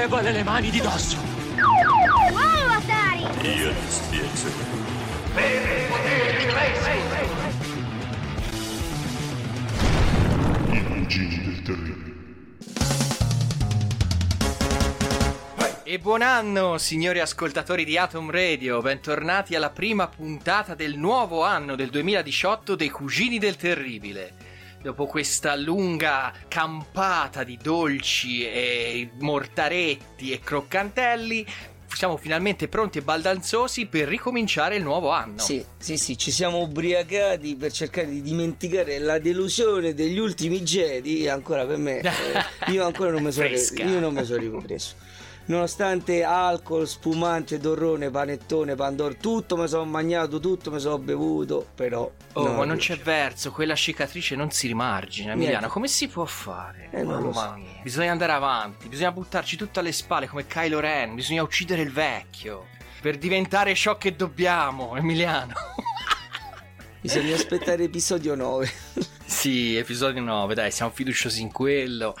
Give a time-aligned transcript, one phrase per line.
[0.00, 1.18] Levale le mani di dosso!
[2.30, 3.20] Wow, Atari!
[3.58, 4.28] Io ti spiego.
[10.70, 12.08] I cugini del terribile.
[15.82, 21.76] E buon anno, signori ascoltatori di Atom Radio, bentornati alla prima puntata del nuovo anno
[21.76, 24.49] del 2018 dei Cugini del Terribile.
[24.82, 31.46] Dopo questa lunga campata di dolci e mortaretti e croccantelli,
[31.94, 35.38] siamo finalmente pronti e baldanzosi per ricominciare il nuovo anno.
[35.38, 41.28] Sì, sì, sì, ci siamo ubriacati per cercare di dimenticare la delusione degli ultimi Jedi.
[41.28, 43.84] Ancora per me, eh, io ancora non mi sono, Fresca.
[43.84, 44.94] io non mi sono ripreso.
[45.50, 52.08] Nonostante alcol, spumante, torrone, panettone, pandoro, tutto mi sono mangiato, tutto mi sono bevuto, però.
[52.34, 55.66] Oh, ma non c'è verso, quella cicatrice non si rimargina, Emiliano.
[55.66, 56.90] Come si può fare?
[56.92, 57.54] Eh, non Mamma so.
[57.56, 57.80] mia.
[57.82, 62.68] Bisogna andare avanti, bisogna buttarci tutto alle spalle come Kylo Ren, bisogna uccidere il vecchio.
[63.00, 65.54] Per diventare ciò che dobbiamo, Emiliano.
[67.02, 68.70] Bisogna aspettare episodio 9.
[69.24, 72.14] sì, episodio 9, dai, siamo fiduciosi in quello.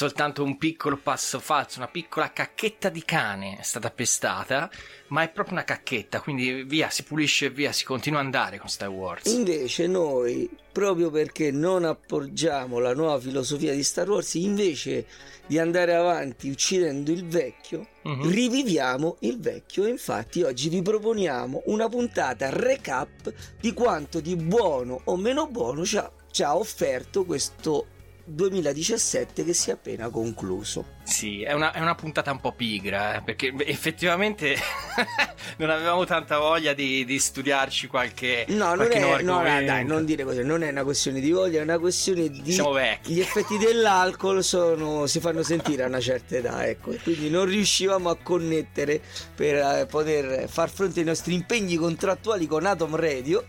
[0.00, 4.70] Soltanto un piccolo passo falso, una piccola cacchetta di cane è stata pestata,
[5.08, 8.58] ma è proprio una cacchetta, quindi via, si pulisce e via, si continua ad andare
[8.58, 9.26] con Star Wars.
[9.32, 15.06] Invece noi, proprio perché non appoggiamo la nuova filosofia di Star Wars, invece
[15.48, 18.30] di andare avanti uccidendo il vecchio, Mhm.
[18.30, 19.88] riviviamo il vecchio.
[19.88, 25.96] Infatti oggi vi proponiamo una puntata recap di quanto di buono o meno buono ci
[25.96, 27.86] ha, ci ha offerto questo
[28.30, 30.98] 2017 che si è appena concluso.
[31.02, 34.56] Sì, è una, è una puntata un po' pigra, eh, perché effettivamente
[35.58, 39.84] non avevamo tanta voglia di, di studiarci qualche, No, non qualche è, nuovo no, dai,
[39.84, 42.52] non dire così, non è una questione di voglia, è una questione di...
[42.52, 43.14] Siamo vecchi.
[43.14, 48.08] Gli effetti dell'alcol sono, si fanno sentire a una certa età, ecco, quindi non riuscivamo
[48.08, 49.00] a connettere
[49.34, 53.44] per eh, poter far fronte ai nostri impegni contrattuali con Atom Radio.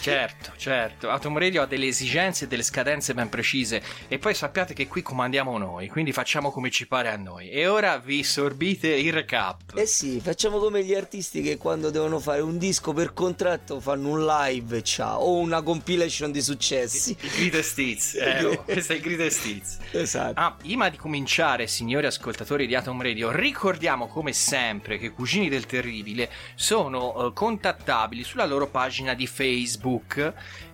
[0.00, 1.10] Certo, certo.
[1.10, 3.82] Atom Radio ha delle esigenze e delle scadenze ben precise.
[4.08, 7.50] E poi sappiate che qui comandiamo noi, quindi facciamo come ci pare a noi.
[7.50, 9.76] E ora vi sorbite il recap.
[9.76, 14.08] Eh sì, facciamo come gli artisti che quando devono fare un disco per contratto fanno
[14.08, 17.16] un live, ciao, o una compilation di successi.
[17.20, 18.14] Il greatest hits.
[18.14, 19.78] Eh, oh, questo è il greatest hits.
[19.92, 20.40] Esatto.
[20.40, 25.48] Ah, prima di cominciare, signori ascoltatori di Atom Radio, ricordiamo come sempre che i Cugini
[25.48, 29.81] del Terribile sono eh, contattabili sulla loro pagina di Facebook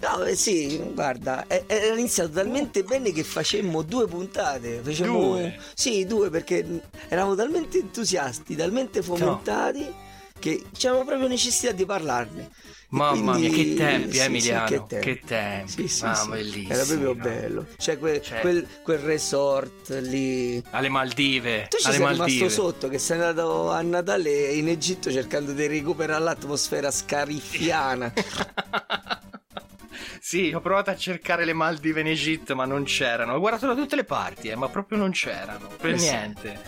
[0.00, 4.80] No, eh, sì, guarda, era iniziato talmente bene che facemmo due puntate.
[4.82, 5.58] Facemmo, Due?
[5.74, 6.64] Sì, due perché
[7.08, 10.04] eravamo talmente entusiasti, talmente fomentati
[10.38, 12.50] che c'avevamo proprio necessità di parlarne.
[12.88, 14.66] Mamma quindi- mia, che tempi, sì, eh, sì, Emiliano.
[14.68, 15.04] che tempi.
[15.06, 15.70] Che tempi.
[15.72, 16.28] Sì, sì, Ah, sì.
[16.28, 16.72] bellissimo.
[16.72, 17.66] Era proprio bello.
[17.76, 20.62] Cioè, que- Cioè- Quel, quel resort lì.
[20.70, 21.66] Alle Maldive.
[21.68, 22.26] Tu ci alle sei Maldive.
[22.38, 28.12] rimasto sotto che sei andato a Natale in Egitto cercando di recuperare l'atmosfera scariffiana.
[30.26, 33.34] Sì, ho provato a cercare le Maldive in Egitto, ma non c'erano.
[33.34, 36.10] Ho guardato da tutte le parti, eh, ma proprio non c'erano, per Eh sì.
[36.10, 36.60] niente.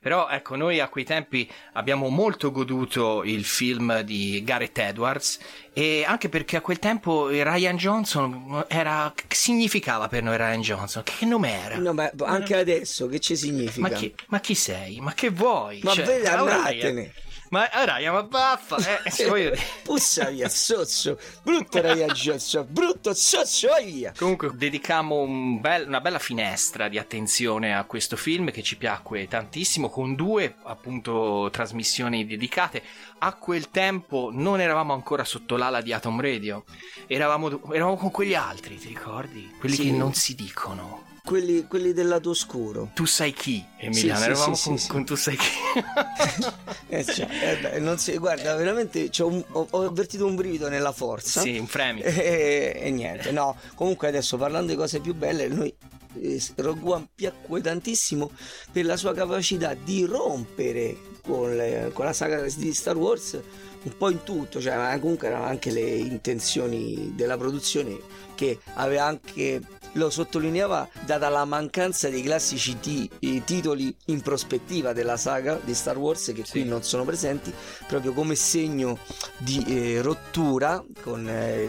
[0.00, 5.38] Però ecco, noi a quei tempi abbiamo molto goduto il film di Gareth Edwards
[5.72, 11.04] e anche perché a quel tempo Ryan Johnson era significava per noi Ryan Johnson.
[11.04, 11.76] Che nome era?
[11.78, 13.80] No, ma anche adesso che ci significa?
[13.80, 14.98] Ma chi, ma chi sei?
[14.98, 15.78] Ma che vuoi?
[15.84, 16.48] Ma Cioè, ah, Ryan.
[16.48, 17.12] andatene.
[17.50, 18.76] Ma ah, Ryan, ma baffa!
[19.04, 19.62] Eh, se voglio dire.
[19.82, 24.12] Pussa via, sozzo, brutto ragazzo, brutto sozzo, via.
[24.16, 29.28] Comunque dedicamo un bel- una bella finestra di attenzione a questo film che ci piacque
[29.28, 32.82] tantissimo con due appunto trasmissioni dedicate.
[33.18, 36.64] A quel tempo non eravamo ancora sotto l'ala di Atom Radio,
[37.06, 39.54] eravamo, eravamo con quegli altri, ti ricordi?
[39.58, 39.84] Quelli Sì.
[39.84, 41.12] che non si dicono.
[41.26, 42.90] Quelli, quelli del lato oscuro.
[42.92, 44.18] Tu sai chi, Emiliano?
[44.20, 45.48] Sì, eravamo sì, con, sì, con tu sai chi.
[46.86, 50.68] Eh, cioè, eh beh, non si, guarda, veramente c'ho un- ho, ho avvertito un brivido
[50.68, 51.40] nella forza.
[51.40, 52.06] sì, un fremito.
[52.12, 53.56] E, e niente, no.
[53.74, 55.74] Comunque adesso parlando di cose più belle, noi
[56.20, 58.30] eh, Rogue One piacque tantissimo
[58.70, 63.40] per la sua capacità di rompere con, le- con la saga di Star Wars
[63.82, 67.98] un po' in tutto, cioè ma comunque erano anche le intenzioni della produzione
[68.34, 69.60] che aveva anche
[69.96, 72.76] lo sottolineava data la mancanza dei classici
[73.20, 76.64] i titoli in prospettiva della saga di Star Wars che qui Sì.
[76.64, 77.52] non sono presenti
[77.86, 78.98] proprio come segno
[79.38, 81.62] di eh, rottura con eh,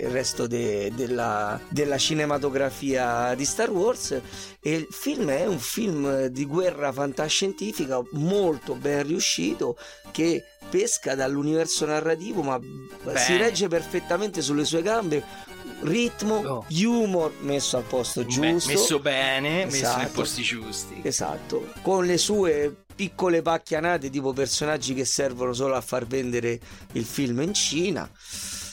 [0.00, 4.18] il resto de- della, della cinematografia di Star Wars
[4.60, 9.76] e il film è un film di guerra fantascientifica molto ben riuscito
[10.10, 13.38] che pesca dall'universo narrativo ma si Bene.
[13.38, 15.22] regge perfettamente sulle sue gambe
[15.82, 16.64] ritmo, Oh.
[16.68, 20.10] humor messo al posto giusto messo bene, messo nei Esatto.
[20.12, 21.00] posti giusti.
[21.02, 26.60] Esatto, con le sue piccole pacchianate tipo personaggi che servono solo a far vendere
[26.92, 28.08] il film in Cina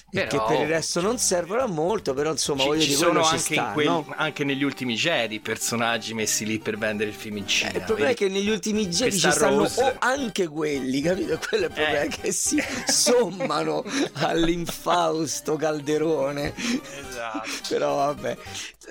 [0.09, 2.98] Però- che per il resto non servono a molto, però insomma Ci, voglio ci dire
[3.00, 4.13] sono quello ci anche, sta, quelli- no?
[4.15, 7.71] anche negli ultimi Jedi personaggi messi lì per vendere il film in Cina.
[7.71, 8.25] Eh, il problema è vedi?
[8.25, 11.38] che negli ultimi Jedi ci stanno Rose- o anche quelli, capito?
[11.48, 12.07] Quello è il problema, Eh.
[12.07, 12.57] che si
[12.88, 13.83] sommano
[14.13, 16.54] all'infausto calderone.
[16.56, 17.50] Esatto.
[17.68, 18.38] Però vabbè,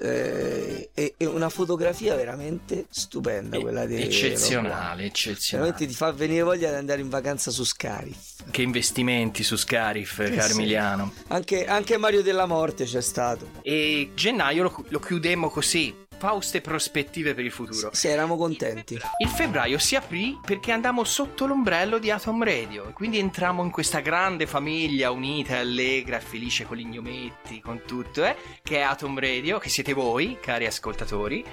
[0.00, 5.70] eh, è, è una fotografia veramente stupenda quella di eccezionale, eccezionale.
[5.70, 8.35] Veramente ti fa venire voglia di andare in vacanza su Scarif.
[8.56, 11.12] Che investimenti su Scarif, Eh, Carmiliano.
[11.26, 13.50] Anche, anche Mario della Morte c'è stato.
[13.60, 15.94] E gennaio lo, lo chiudemmo così.
[16.18, 17.90] Fauste prospettive per il futuro.
[17.92, 18.98] Sì, eravamo contenti.
[19.18, 23.70] Il febbraio si aprì perché andammo sotto l'ombrello di Atom Radio e quindi entrammo in
[23.70, 29.18] questa grande famiglia unita, allegra, felice con gli gnometti, con tutto, eh, che è Atom
[29.18, 31.44] Radio, che siete voi, cari ascoltatori,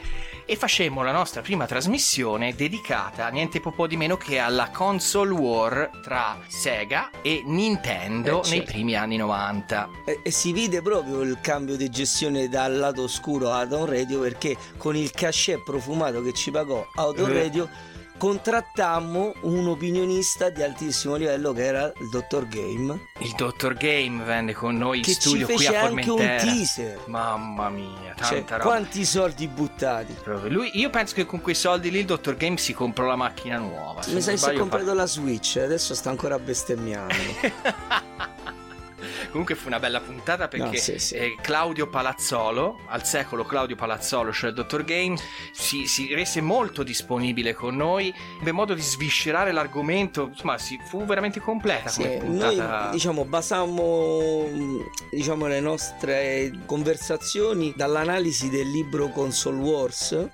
[0.45, 5.89] e facemmo la nostra prima trasmissione dedicata niente po' di meno che alla console war
[6.03, 8.71] tra Sega e Nintendo Eh, nei certo.
[8.71, 9.89] primi anni 90.
[10.05, 14.19] E, e si vide proprio il cambio di gestione dal lato oscuro a Adam Radio
[14.19, 17.33] perché con il cachet profumato che ci pagò Auto Eh.
[17.33, 17.69] Radio
[18.15, 24.53] contrattammo un opinionista di altissimo livello che era il Dottor Game Il Dottor Game venne
[24.53, 26.51] con noi in studio qui a anche un Formentera.
[26.51, 26.99] teaser.
[27.07, 28.63] Mamma mia, tanta Cioè, roba.
[28.63, 30.15] quanti soldi buttati?
[30.47, 33.57] Lui, io penso che con quei soldi lì il Dottor Game si comprò la macchina
[33.57, 34.01] nuova.
[34.07, 37.13] Mi sa che si è comprato la Switch, adesso sta ancora bestemmiando.
[39.33, 41.15] Comunque fu una bella puntata perché No, sì, sì.
[41.15, 45.17] eh, Claudio Palazzolo, al secolo Claudio Palazzolo, cioè il Dottor Game,
[45.51, 51.03] si, si rese molto disponibile con noi, ebbe modo di sviscerare l'argomento, insomma, si, fu
[51.05, 52.89] veramente completa Sì, come noi puntata.
[52.91, 54.45] diciamo basammo
[55.09, 60.27] diciamo, le nostre conversazioni dall'analisi del libro Console Wars.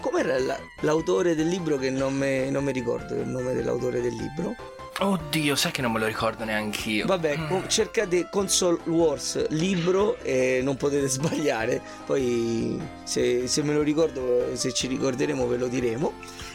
[0.00, 4.56] Com'era la- l'autore del libro che non mi ricordo il nome dell'autore del libro?
[5.02, 7.06] Oddio, sai che non me lo ricordo neanch'io.
[7.06, 7.66] Vabbè, Mm.
[7.68, 11.80] cercate Console Wars libro e non potete sbagliare.
[12.04, 16.12] Poi se, se me lo ricordo, se ci ricorderemo ve lo diremo.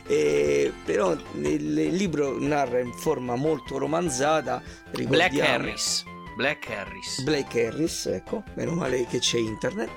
[0.08, 4.62] E, però il, il libro narra in forma molto romanzata.
[5.08, 6.04] Black Harris.
[6.38, 7.22] Black Harris.
[7.24, 9.90] Blake Harris, ecco, meno male che c'è internet.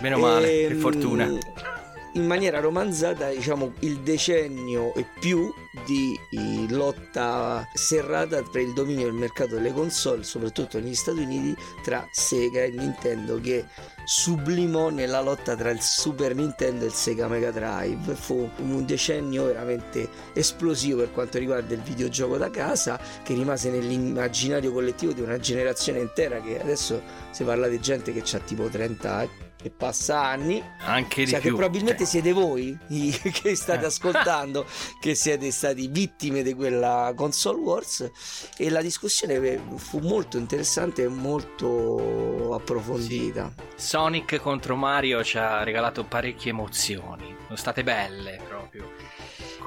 [0.00, 1.30] Meno male, che Ehm, fortuna.
[2.14, 5.52] in maniera romanzata diciamo il decennio e più
[5.84, 11.56] di eh, lotta serrata per il dominio del mercato delle console soprattutto negli Stati Uniti
[11.82, 13.64] tra Sega e Nintendo che
[14.04, 18.14] sublimò nella lotta tra il Super Nintendo e il Sega Mega Drive.
[18.14, 24.72] Fu un decennio veramente esplosivo per quanto riguarda il videogioco da casa che rimase nell'immaginario
[24.72, 29.43] collettivo di una generazione intera che adesso si parla di gente che ha tipo 30
[29.64, 30.62] e passa anni.
[30.80, 31.56] Anche di Cioè, che più.
[31.56, 32.06] probabilmente Eh.
[32.06, 33.86] siete voi che state Eh.
[33.86, 34.66] ascoltando,
[35.00, 38.10] che siete stati vittime di quella console wars.
[38.58, 43.52] E la discussione fu molto interessante e molto approfondita.
[43.74, 47.34] Sonic contro Mario ci ha regalato parecchie emozioni.
[47.44, 48.90] Sono state belle proprio.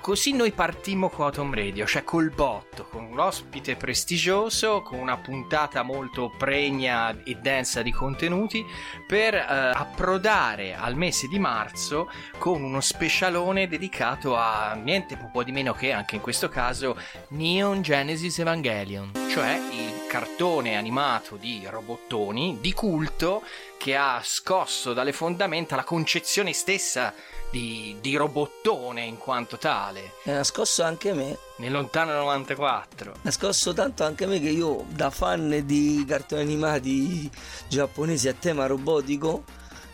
[0.01, 5.17] Così noi partimmo con Atom Radio, cioè col botto, con un ospite prestigioso, con una
[5.17, 8.65] puntata molto pregna e densa di contenuti,
[9.05, 15.51] per eh, approdare al mese di marzo con uno specialone dedicato a niente po' di
[15.51, 16.97] meno che anche in questo caso
[17.29, 23.43] Neon Genesis Evangelion, cioè il cartone animato di robottoni di culto
[23.77, 27.13] che ha scosso dalle fondamenta la concezione stessa
[27.49, 33.13] di, di robottone in quanto tale, E ha scosso anche me, nel lontano 94.
[33.23, 37.29] ha scosso tanto anche me che io, da fan di cartoni animati
[37.69, 39.43] giapponesi a tema robotico,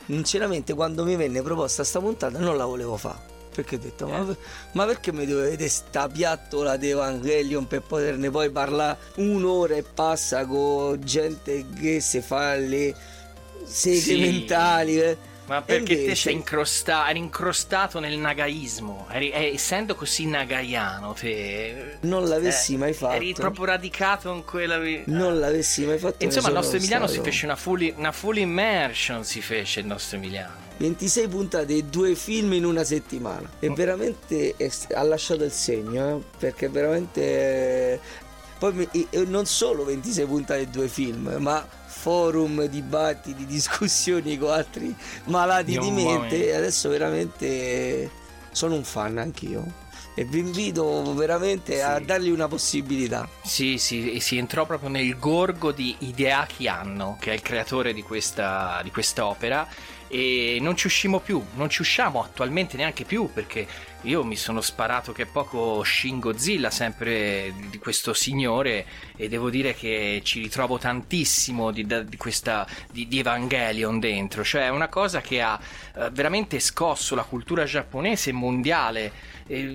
[0.06, 3.32] sinceramente quando mi venne proposta sta puntata non la volevo fare.
[3.54, 4.26] Perché ho detto, ma,
[4.72, 10.44] ma perché mi dovete sta piattola di Evangelion per poterne poi parlare un'ora e passa
[10.48, 12.96] con gente che si fa le
[13.66, 14.20] seghe Sì.
[14.20, 15.00] mentali?
[15.00, 15.18] eh?
[15.46, 21.12] Ma perché te invece- sei incrosta- eri incrostato nel nagaismo, eri- eh, essendo così nagaiano,
[21.12, 23.16] te Non l'avessi eh, mai fatto.
[23.16, 24.78] Eri proprio radicato in quella.
[25.08, 26.24] Non l'avessi mai fatto.
[26.24, 29.26] Insomma, il nostro Emiliano stato- si fece una full, una full immersion.
[29.26, 30.62] Si fece il nostro Emiliano.
[30.78, 36.18] 26 puntate e due film in una settimana e veramente è- ha lasciato il segno
[36.18, 38.00] eh, perché veramente eh,
[38.58, 41.66] poi mi- non solo 26 puntate e due film ma
[42.04, 44.94] forum, dibattiti, discussioni con altri
[45.26, 46.50] malati di Mamma mente.
[46.50, 48.10] E adesso veramente
[48.52, 49.82] sono un fan anch'io.
[50.16, 52.06] E vi invito veramente a Sì.
[52.06, 53.28] dargli una possibilità.
[53.44, 58.04] Sì, sì, si entrò proprio nel gorgo di Hideaki Anno, che è il creatore di
[58.04, 59.68] questa, di quest'opera,
[60.14, 63.66] e non ci uscimo più, non ci usciamo attualmente neanche più, perché
[64.04, 69.74] io mi sono sparato che poco Shin Godzilla, sempre di questo signore, e devo dire
[69.74, 75.20] che ci ritrovo tantissimo di, di questa, di, di Evangelion dentro, cioè è una cosa
[75.20, 75.60] che ha
[75.96, 79.32] eh, veramente scosso la cultura giapponese mondiale.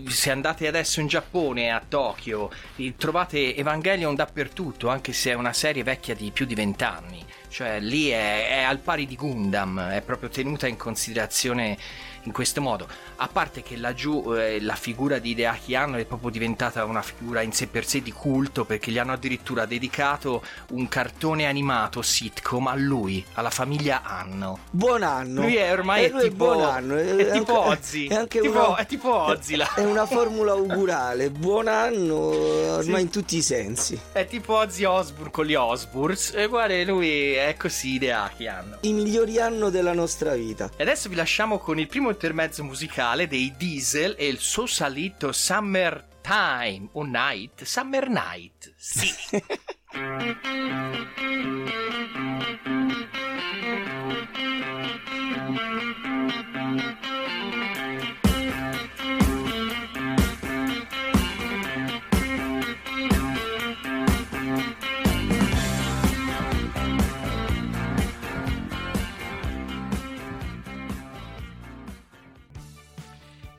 [0.07, 2.51] Se andate adesso in Giappone, a Tokyo,
[2.97, 7.27] trovate Evangelion dappertutto, anche se è una serie vecchia di più di vent'anni.
[7.49, 11.77] Cioè lì è, è al pari di Gundam, è proprio tenuta in considerazione
[12.25, 12.87] in questo modo.
[13.17, 17.43] A parte che laggiù eh, la figura di Hideaki Anno è proprio diventata una figura
[17.43, 22.67] in sé per sé di culto perché gli hanno addirittura dedicato un cartone animato sitcom
[22.69, 24.59] a lui, alla famiglia Anno.
[24.71, 28.09] buon anno Lui è ormai E lui tipo, buon anno è tipo Ozzy.
[28.09, 29.75] è anche Tipo- una- è tipo Ozzy là.
[29.75, 33.01] è una formula augurale buon anno eh, ormai Sì.
[33.03, 36.33] in tutti i sensi È tipo Ozzy Osbourne con gli Osbournes.
[36.35, 38.77] E guarda, lui è così Hideaki Anno.
[38.83, 43.27] i migliori anni della nostra vita E adesso vi lasciamo con il primo intermezzo musicale
[43.27, 47.65] dei Diesel e il suo salito Summer Time o Night.
[47.65, 49.13] Summer Night, sì.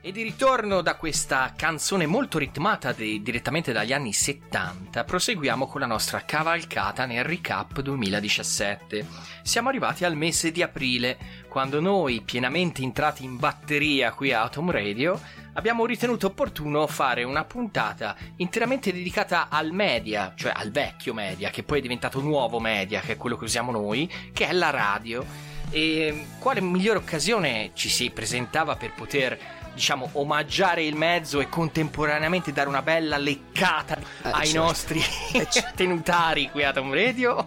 [0.10, 5.82] E di ritorno da questa canzone molto ritmata di- direttamente dagli anni 70, proseguiamo con
[5.82, 9.06] la nostra cavalcata nel recap 2017.
[9.44, 11.16] Siamo arrivati al mese di aprile,
[11.48, 15.22] quando noi, pienamente entrati in batteria qui a Atom Radio,
[15.54, 21.62] abbiamo ritenuto opportuno fare una puntata interamente dedicata al media, cioè al vecchio media, che
[21.62, 25.24] poi è diventato nuovo media, che è quello che usiamo noi, che è la radio.
[25.70, 32.52] E quale migliore occasione ci si presentava per poter diciamo omaggiare il mezzo e contemporaneamente
[32.52, 34.62] dare una bella leccata ai certo.
[34.62, 35.72] nostri Eh, certo.
[35.76, 37.46] tenutari qui a Tom Radio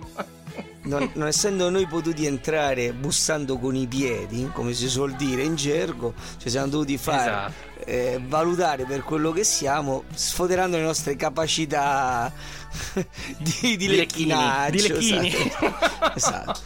[0.85, 5.55] non, non essendo noi potuti entrare bussando con i piedi come si suol dire in
[5.57, 7.85] gergo ci siamo dovuti fare Esatto.
[7.85, 12.33] eh, valutare per quello che siamo sfoderando le nostre capacità
[13.37, 14.35] di, di Di lecchini,
[14.71, 15.29] di lecchini.
[15.35, 16.13] esatto.
[16.15, 16.61] Esatto.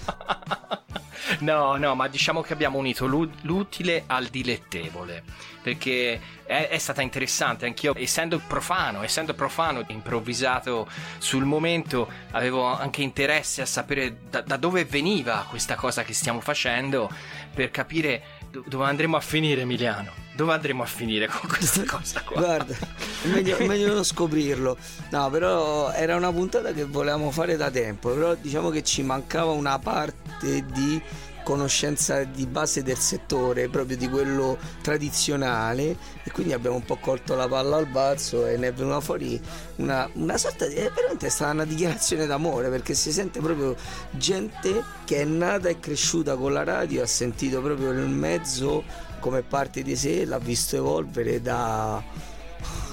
[1.40, 5.22] No, no, ma diciamo che abbiamo unito l'u- l'utile al dilettevole.
[5.62, 13.02] Perché è, è stata interessante, anch'io, essendo profano, essendo profano, improvvisato sul momento, avevo anche
[13.02, 17.10] interesse a sapere da, da dove veniva questa cosa che stiamo facendo
[17.52, 20.12] per capire do- dove andremo a finire, Emiliano.
[20.36, 22.40] Dove andremo a finire con questa cosa qua?
[22.40, 22.76] Guarda,
[23.24, 24.76] è meglio, meglio non scoprirlo.
[25.10, 29.50] No, però era una puntata che volevamo fare da tempo, però diciamo che ci mancava
[29.50, 31.02] una parte di
[31.46, 37.36] conoscenza di base del settore, proprio di quello tradizionale e quindi abbiamo un po' colto
[37.36, 39.40] la palla al balzo e ne è venuta fuori
[39.76, 40.74] una, una sorta di...
[40.74, 43.76] è veramente stata una dichiarazione d'amore perché si sente proprio
[44.10, 48.82] gente che è nata e cresciuta con la radio, ha sentito proprio il mezzo
[49.20, 52.02] come parte di sé, l'ha visto evolvere da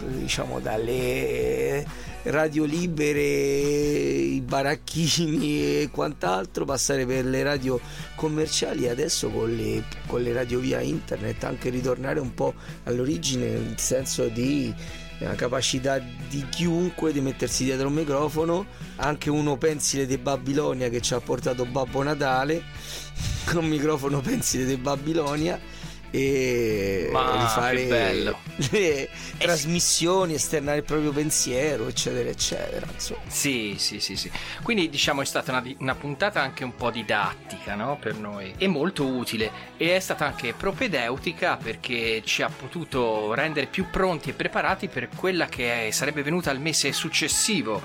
[0.06, 7.80] diciamo dalle radio libere, i baracchini e quant'altro, passare per le radio
[8.16, 12.54] commerciali e adesso con le, con le radio via internet anche ritornare un po'
[12.84, 14.74] all'origine, nel senso di
[15.20, 18.66] la capacità di chiunque di mettersi dietro un microfono,
[18.98, 22.64] anche uno pensile di Babilonia che ci ha portato Babbo Natale,
[23.46, 25.60] con un microfono pensile di Babilonia
[26.16, 28.38] e Ma, che bello.
[28.70, 32.86] le trasmissioni, esternare il proprio pensiero, eccetera, eccetera.
[32.94, 33.22] Insomma.
[33.26, 34.30] Sì, sì, sì, sì.
[34.62, 37.98] Quindi diciamo è stata una, una puntata anche un po' didattica, no?
[38.00, 38.54] Per noi.
[38.60, 39.50] E molto utile.
[39.76, 45.10] E è stata anche propedeutica perché ci ha potuto rendere più pronti e preparati per
[45.16, 47.82] quella che sarebbe venuta al mese successivo.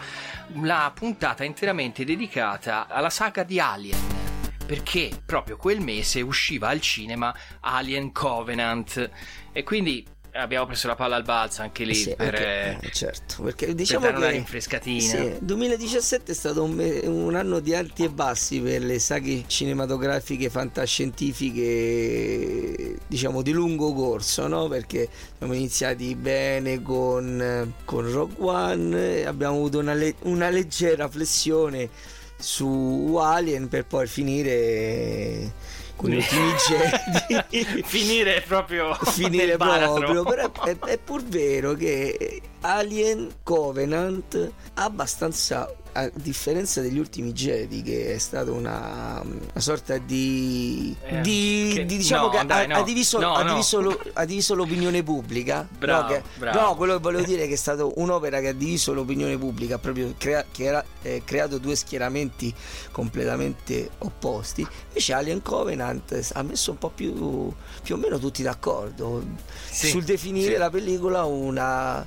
[0.61, 4.38] La puntata interamente dedicata alla saga di Alien.
[4.69, 9.11] Perché proprio quel mese usciva al cinema Alien Covenant.
[9.51, 12.35] E quindi abbiamo preso la palla al balzo anche lì Sì, per...
[12.35, 15.01] anche- eh, certo, perché diciamo dare una che rinfrescatina.
[15.01, 19.45] sì, 2017 è stato un, me- un anno di alti e bassi per le saghe
[19.47, 24.69] cinematografiche fantascientifiche, diciamo di lungo corso, no?
[24.69, 25.09] Perché
[25.39, 31.89] siamo iniziati bene con, con Rogue One, abbiamo avuto una, le- una leggera flessione
[32.39, 35.53] su Alien per poi finire
[35.97, 43.29] con gli ultimi Jedi finire proprio finire proprio però è, è pur vero che Alien
[43.43, 45.69] Covenant ha abbastanza
[46.01, 51.85] a differenza degli ultimi Jedi che è stata una, una sorta di, Eh, di- che-
[51.87, 52.83] di- diciamo no, che ha- dai, ha, no.
[52.85, 57.01] diviso, No, ha diviso lo- ha diviso l'opinione pubblica Bravo, no, che- no, quello che
[57.01, 60.45] volevo dire è che è stata un'opera che ha diviso l'opinione pubblica ha proprio crea-
[60.51, 62.55] che era, eh, creato due schieramenti
[62.93, 69.23] completamente opposti invece Alien Covenant ha messo un po' più più o meno tutti d'accordo
[69.71, 70.59] Sì, sul definire sì.
[70.59, 72.05] la pellicola una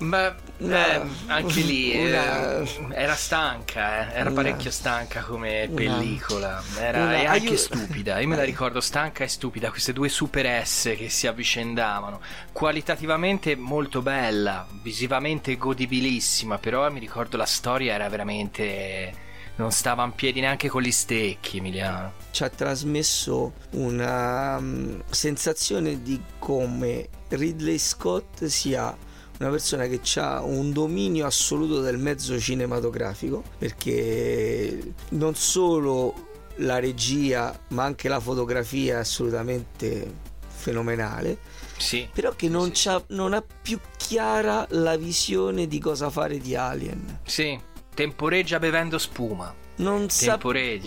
[0.00, 6.62] Ma eh, anche lì eh, una- era stanca, eh, era parecchio stanca come una- pellicola.
[6.78, 8.18] Era una- e anche aiu- stupida.
[8.18, 8.46] Io me la Eh.
[8.46, 12.20] ricordo stanca e stupida, queste due super S che si avvicendavano.
[12.50, 19.28] Qualitativamente molto bella, visivamente godibilissima, però mi ricordo la storia era veramente.
[19.56, 22.12] Non stava in piedi neanche con gli stecchi, Emiliano.
[22.30, 28.96] ci ha trasmesso una mm, sensazione di come Ridley Scott sia
[29.40, 37.58] una persona che ha un dominio assoluto del mezzo cinematografico perché non solo la regia
[37.68, 41.38] ma anche la fotografia è assolutamente fenomenale
[41.78, 42.06] Sì.
[42.12, 47.20] però che non, sì, non ha più chiara la visione di cosa fare di Alien
[47.24, 47.58] Sì,
[47.94, 49.54] temporeggia bevendo spuma.
[49.80, 50.38] Non sa,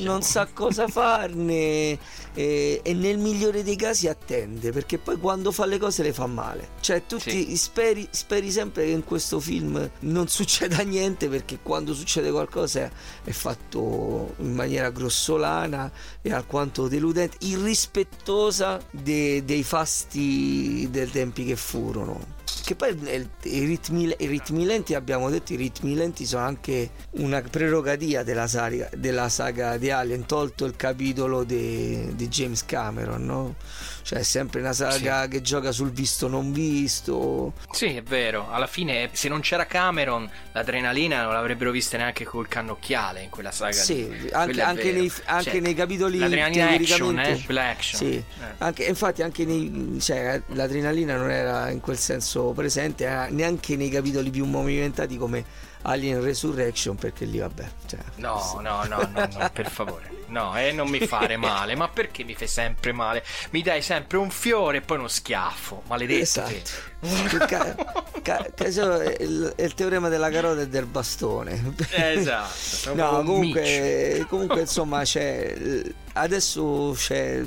[0.04, 1.98] non sa cosa farne
[2.34, 6.28] e, e nel migliore dei casi attende perché poi quando fa le cose le fa
[6.28, 6.70] male.
[6.80, 7.56] Cioè tu Sì.
[7.58, 12.90] speri, speri sempre che in questo film non succeda niente perché quando succede qualcosa
[13.24, 21.56] è fatto in maniera grossolana e alquanto deludente irrispettosa de- dei fasti dei tempi che
[21.56, 22.98] furono che poi
[23.44, 28.48] i ritmi, i ritmi lenti abbiamo detto i ritmi lenti sono anche una prerogativa della
[28.48, 33.56] saga, della saga di Alien tolto il capitolo di di James Cameron no?
[34.04, 38.50] cioè è sempre una saga che gioca sul visto non visto Sì, è vero.
[38.52, 43.52] Alla fine, se non c'era Cameron, l'adrenalina non l'avrebbero vista neanche col cannocchiale in quella
[43.52, 43.72] saga.
[43.72, 44.30] sì, lì.
[44.32, 47.42] anche, anche nei, anche Cioè, nei capitoli l'adrenalina action, eh?
[47.46, 48.00] Quella action.
[48.00, 48.24] Sì, Eh.
[48.58, 53.90] anche, infatti anche nei, cioè, l'adrenalina non era in quel senso presente, eh, neanche nei
[53.90, 55.44] capitoli più movimentati come
[55.84, 57.66] Alien Resurrection perché lì vabbè.
[57.86, 58.62] Cioè, No, sì.
[58.64, 60.12] no, no, no, no, per favore.
[60.28, 61.76] No, e non mi fare male.
[61.76, 63.24] Ma perché mi fai sempre male?
[63.52, 65.84] Mi dai sempre un fiore e poi uno schiaffo.
[65.88, 66.22] Maledetto.
[66.22, 67.46] Esatto.
[67.46, 67.76] Ca-
[68.24, 71.76] ca- ca- so, è il, il teorema della carota e del bastone.
[71.92, 72.96] Esatto.
[72.96, 77.44] No, un comunque, comunque insomma c'è adesso c'è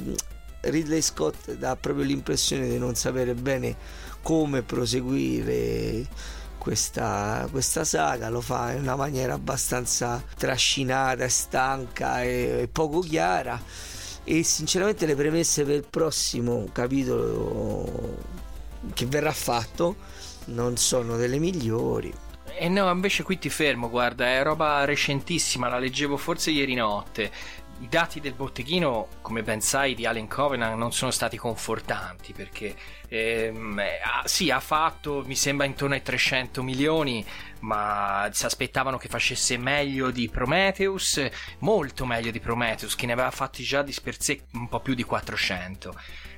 [0.61, 3.75] Ridley Scott dà proprio l'impressione di non sapere bene
[4.27, 6.05] come proseguire
[6.59, 13.63] questa, questa saga, lo fa in una maniera abbastanza trascinata, stanca e, e poco chiara
[14.25, 18.17] e sinceramente le premesse per il prossimo capitolo
[18.95, 19.95] che verrà fatto
[20.47, 22.13] non sono delle migliori.
[22.59, 27.31] E no, invece qui ti fermo, guarda, è roba recentissima, la leggevo forse ieri notte.
[27.79, 32.75] I dati del botteghino, come ben sai, di Allen Covenant non sono stati confortanti perché
[33.09, 37.25] ehm, eh, sì, ha fatto, mi sembra, intorno ai 300 milioni,
[37.61, 41.23] ma si aspettavano che facesse meglio di Prometheus,
[41.59, 44.95] molto meglio di Prometheus, che ne aveva fatti già di per sé un po' più
[44.95, 45.95] di 400.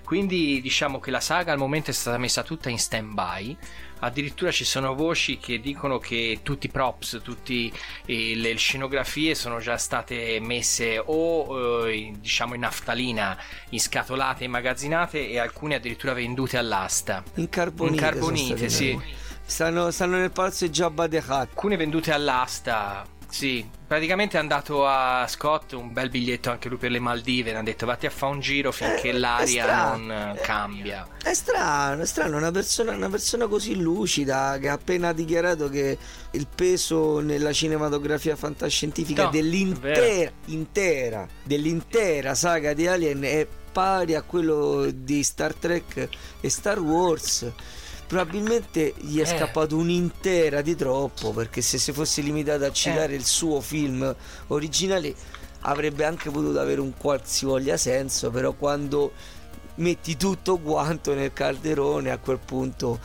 [0.09, 3.55] Quindi diciamo che la saga al momento è stata messa tutta in stand by.
[3.99, 7.71] Addirittura ci sono voci che dicono che tutti i props, tutte
[8.07, 13.37] le scenografie sono già state messe o eh, in- diciamo in naftalina,
[13.68, 17.23] inscatolate, immagazzinate e alcune addirittura vendute all'asta.
[17.35, 18.99] Incarbonite, Incarbonite, sono state sì.
[19.44, 21.31] Stanno, stanno nel palazzo di Jabba the Hutt.
[21.31, 23.05] Alcune vendute all'asta.
[23.30, 27.52] Sì, praticamente è andato a Scott un bel biglietto anche lui per le Maldive.
[27.52, 31.06] Ne ha detto vatti a fare un giro finché Eh, l'aria non eh, cambia.
[31.22, 35.98] È strano, è strano, una persona, una persona così lucida che ha appena dichiarato che
[36.32, 44.22] il peso nella cinematografia fantascientifica No, dell'intera, intera, dell'intera saga di Alien è pari a
[44.22, 46.08] quello di Star Trek
[46.40, 47.52] e Star Wars.
[48.09, 49.27] Probabilmente gli è Eh.
[49.27, 54.14] scappato un'intera di troppo perché se si fosse limitato a citare il suo film
[54.49, 55.14] originale
[55.61, 59.12] avrebbe anche potuto avere un qualsivoglia senso, però quando
[59.77, 62.99] metti tutto quanto nel calderone a quel punto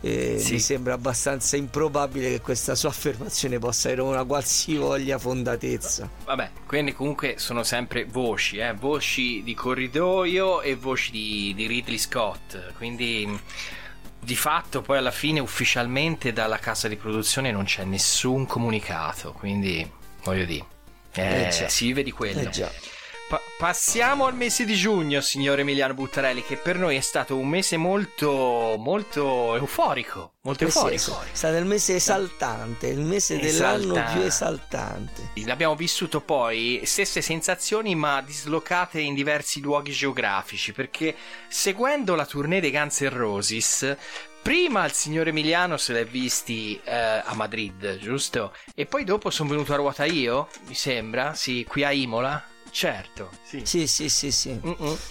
[0.00, 0.52] eh, Sì.
[0.52, 6.08] mi sembra abbastanza improbabile che questa sua affermazione possa avere una qualsivoglia fondatezza.
[6.26, 8.72] Vabbè, quindi comunque sono sempre voci, eh?
[8.74, 12.74] voci di corridoio e voci di, di Ridley Scott.
[12.76, 13.26] Quindi
[14.24, 19.32] di fatto poi alla fine ufficialmente dalla casa di produzione non c'è nessun comunicato.
[19.32, 19.88] Quindi
[20.24, 20.64] voglio dire,
[21.12, 22.40] eh, Eh si vive di quello.
[22.40, 22.70] Eh.
[23.26, 27.48] Pa- passiamo al mese di giugno, signor Emiliano Buttarelli, che per noi è stato un
[27.48, 30.32] mese molto, molto euforico.
[30.42, 31.22] Molto Eh sì, euforico.
[31.22, 34.12] è stato il mese esaltante, il mese dell'anno Esaltante.
[34.12, 35.30] più esaltante.
[35.50, 41.14] Abbiamo vissuto poi stesse sensazioni ma dislocate in diversi luoghi geografici perché
[41.48, 43.96] seguendo la tournée dei Guns N' Roses
[44.42, 46.92] prima il signor Emiliano se l'è visti eh,
[47.24, 48.54] a Madrid giusto?
[48.74, 53.30] E poi dopo sono venuto a ruota io mi sembra sì qui a Imola certo
[53.44, 53.60] sì.
[53.64, 54.60] Sì, sì, sì, sì.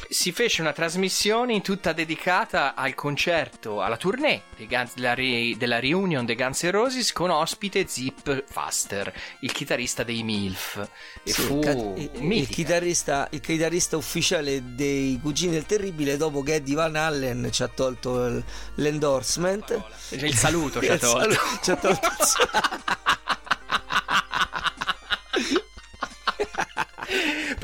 [0.09, 5.79] Si fece una trasmissione tutta dedicata al concerto, alla tournée dei Guns- della, re- della
[5.79, 10.87] reunion dei Guns N' Roses con ospite Zip Faster, il chitarrista dei MILF.
[11.23, 16.17] E Sì, fu il, ca- il- il chitarrista, il chitarrista ufficiale dei Cugini del Terribile
[16.17, 18.43] dopo che Eddie Van Allen ci ha tolto il-
[18.75, 21.19] l'endorsement Il saluto ci ha Il tolto.
[21.31, 23.01] saluto- ci ha tolto il saluto.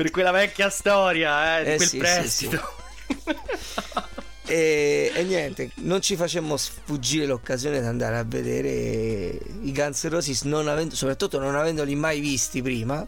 [0.00, 2.60] per quella vecchia storia, eh, di Eh quel sì, sì, prestito.
[4.46, 10.42] E, e niente, non ci facemmo sfuggire l'occasione di andare a vedere i Guns Roses,
[10.42, 13.04] non avendo, soprattutto non avendoli mai visti prima,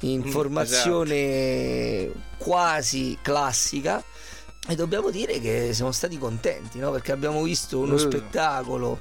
[0.00, 4.02] in Mm, formazione quasi classica.
[4.68, 6.90] E dobbiamo dire che siamo stati contenti, no?
[6.90, 7.98] Perché abbiamo visto uno Mm.
[7.98, 9.00] spettacolo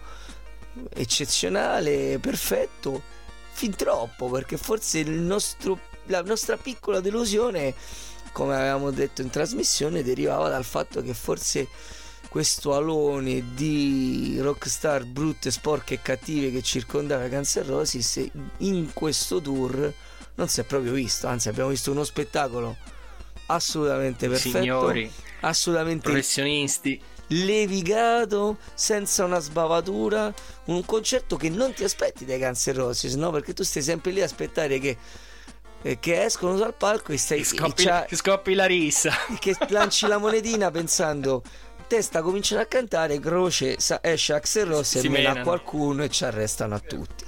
[0.93, 3.01] eccezionale, perfetto,
[3.51, 5.77] fin troppo, perché forse il nostro,
[6.07, 7.73] la nostra piccola delusione
[8.35, 11.69] come avevamo detto in trasmissione, derivava dal fatto che forse
[12.27, 19.39] questo alone di rockstar brutte, sporche e cattive che circondava Guns N' Roses in questo
[19.39, 19.93] tour
[20.35, 22.75] non si è proprio visto, anzi abbiamo visto uno spettacolo
[23.45, 27.01] assolutamente perfetto, Signori, assolutamente professionisti.
[27.27, 30.33] levigato, senza una sbavatura,
[30.65, 33.31] un concerto che non ti aspetti dai Guns N' Roses, no?
[33.31, 34.97] Perché tu stai sempre lì a aspettare che,
[35.99, 39.11] che escono dal palco e stai Ti scoppi, e ti scoppi la rissa.
[39.39, 41.43] che lanci la monetina pensando
[41.87, 46.23] testa cominciano a cantare croce esce Axel Rose Si e mena a qualcuno e ci
[46.25, 47.23] arrestano a tutti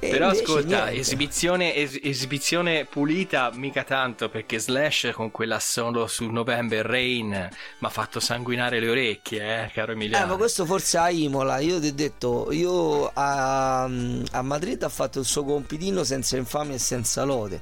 [0.00, 1.00] Però ascolta, niente.
[1.00, 7.86] esibizione, es- esibizione pulita mica tanto perché Slash con quella solo su November Rain mi
[7.86, 10.26] ha fatto sanguinare le orecchie, eh, caro Eh, Emiliano.
[10.26, 15.18] ma questo forse a Imola, io ti ho detto, io a, a Madrid ha fatto
[15.18, 17.60] il suo compitino senza infamia e senza lode.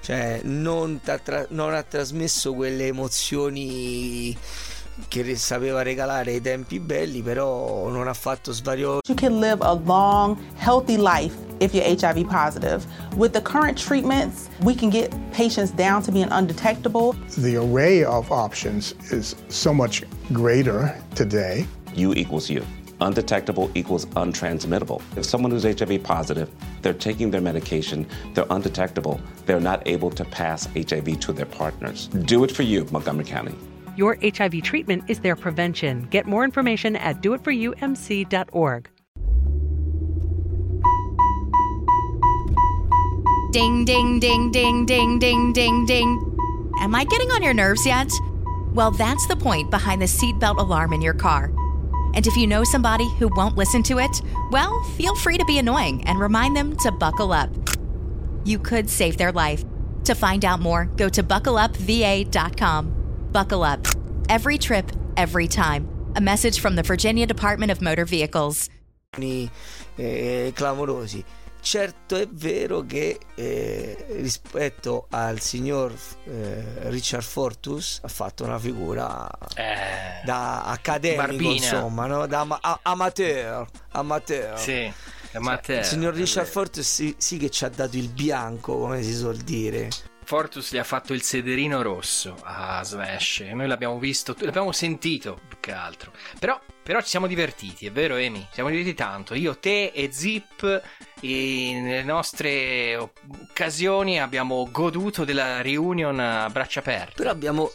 [0.00, 4.36] Cioè, non, tra- non ha trasmesso quelle emozioni
[5.08, 9.72] che sapeva regalare ai tempi belli, però non ha fatto svario You can live a
[9.72, 12.86] long, healthy life if you're HIV positive.
[13.16, 17.14] With the current treatments, we can get patients down to being undetectable.
[17.38, 21.66] The array of options is so much greater today.
[21.94, 22.64] U equals U.
[23.00, 25.02] Undetectable equals untransmittable.
[25.16, 26.48] If someone who's HIV positive,
[26.82, 32.08] they're taking their medication, they're undetectable, they're not able to pass HIV to their partners.
[32.08, 33.54] Do it for you, Montgomery County.
[33.96, 36.08] Your HIV treatment is their prevention.
[36.10, 38.88] Get more information at doitforumc.org.
[43.52, 46.36] Ding, ding, ding, ding, ding, ding, ding, ding.
[46.80, 48.10] Am I getting on your nerves yet?
[48.72, 51.52] Well, that's the point behind the seatbelt alarm in your car.
[52.14, 55.58] And if you know somebody who won't listen to it, well, feel free to be
[55.58, 57.50] annoying and remind them to buckle up.
[58.44, 59.64] You could save their life.
[60.04, 63.03] To find out more, go to buckleupva.com.
[63.34, 63.84] Buckle up.
[64.28, 65.88] Every trip, every time.
[66.14, 68.68] A message from the Virginia Department of Motor Vehicles.
[69.18, 71.24] eh, clamorosi.
[71.60, 75.92] Certo è vero che eh, rispetto al signor
[76.26, 81.52] eh, Richard Fortus ha fatto una figura Eh, da accademico, Barbina.
[81.54, 82.26] insomma, no?
[82.28, 84.56] da ama- a- amateur, amateur.
[84.60, 84.92] sì,
[85.38, 86.46] ma te, Il signor Richard.
[86.46, 89.88] Fortus sì, sì che ci ha dato il bianco, come si suol dire.
[90.24, 95.38] Fortus gli ha fatto il sederino rosso a Slash e noi l'abbiamo visto, l'abbiamo sentito
[95.46, 96.12] più che altro.
[96.38, 98.40] Però, però ci siamo divertiti, è vero Emi?
[98.40, 99.34] Ci siamo divertiti tanto.
[99.34, 100.82] Io, te e Zip
[101.20, 107.14] e nelle nostre occasioni abbiamo goduto della reunion a braccia aperte.
[107.16, 107.70] Però abbiamo,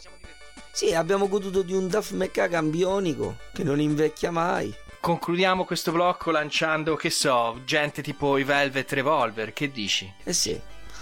[0.72, 4.74] sì, abbiamo goduto di un Duff McCagan bionico che non invecchia mai.
[5.00, 10.12] Concludiamo questo blocco lanciando, che so, gente tipo i Velvet Revolver, che dici?
[10.22, 10.60] Eh sì,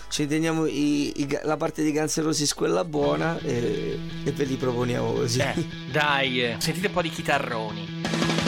[0.08, 4.56] ci teniamo i- i- la parte di Guns Roses quella buona e, e ve li
[4.56, 5.40] proponiamo così.
[5.40, 5.54] Eh,
[5.92, 8.47] dai, sentite un po' di chitarroni.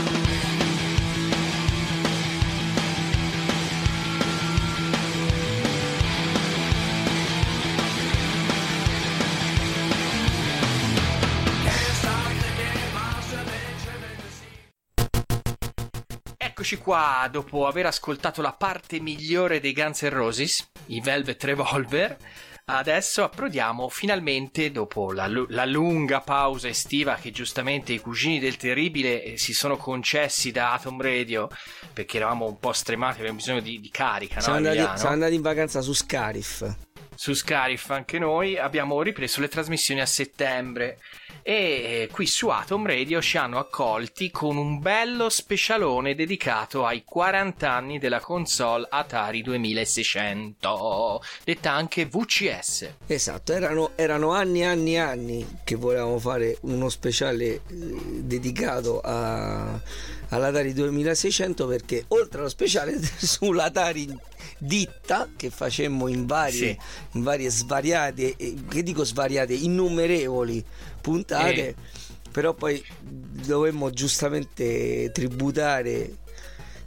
[16.72, 22.16] Eccoci qua, dopo aver ascoltato la parte migliore dei Guns N' Roses, i Velvet Revolver,
[22.66, 29.20] adesso approdiamo finalmente, dopo la, la lunga pausa estiva che giustamente i cugini del terribile
[29.20, 31.48] eh, si sono concessi da Atom Radio,
[31.92, 35.34] perché eravamo un po' stremati, avevamo bisogno di, di carica, siamo, no andati, siamo andati
[35.34, 36.89] in vacanza su Scarif.
[37.20, 40.98] Su Scarif anche noi abbiamo ripreso le trasmissioni a settembre.
[41.42, 47.70] E qui su Atom Radio ci hanno accolti con un bello specialone dedicato ai 40
[47.70, 54.98] anni della console Atari 2600 detta anche VCS Esatto, erano, erano anni e anni e
[54.98, 59.80] anni che volevamo fare uno speciale eh, dedicato a,
[60.30, 64.08] all'Atari 2600 perché oltre allo speciale sull'Atari
[64.58, 66.78] ditta che facemmo in varie, Sì.
[67.12, 70.64] in varie svariate, che dico svariate, innumerevoli
[71.00, 71.74] puntate, Eh.
[72.30, 76.16] però poi dovemmo giustamente tributare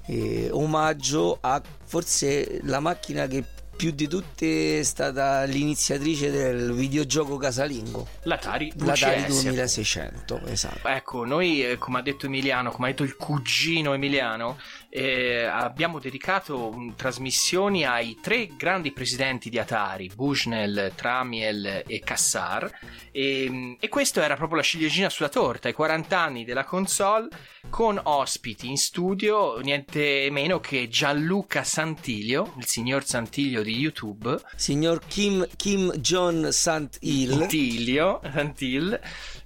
[0.05, 3.43] eh, omaggio a forse la macchina che
[3.83, 10.87] più di tutte è stata l'iniziatrice del videogioco casalingo, l'Atari l'Atari 2600, esatto.
[10.87, 14.57] Ecco, noi, eh, come ha detto Emiliano, come ha detto il cugino Emiliano,
[14.95, 22.69] eh, abbiamo dedicato mm, trasmissioni ai tre grandi presidenti di Atari, Bushnell, Tramiel e Cassar,
[23.11, 27.27] e, e questo era proprio la ciliegina sulla torta, i 40 anni della console,
[27.71, 35.01] con ospiti in studio, niente meno che Gianluca Santilio, il signor Santilio di YouTube, Signor
[35.07, 38.99] Kim, Kim John Sant Il, Santilio, Santil,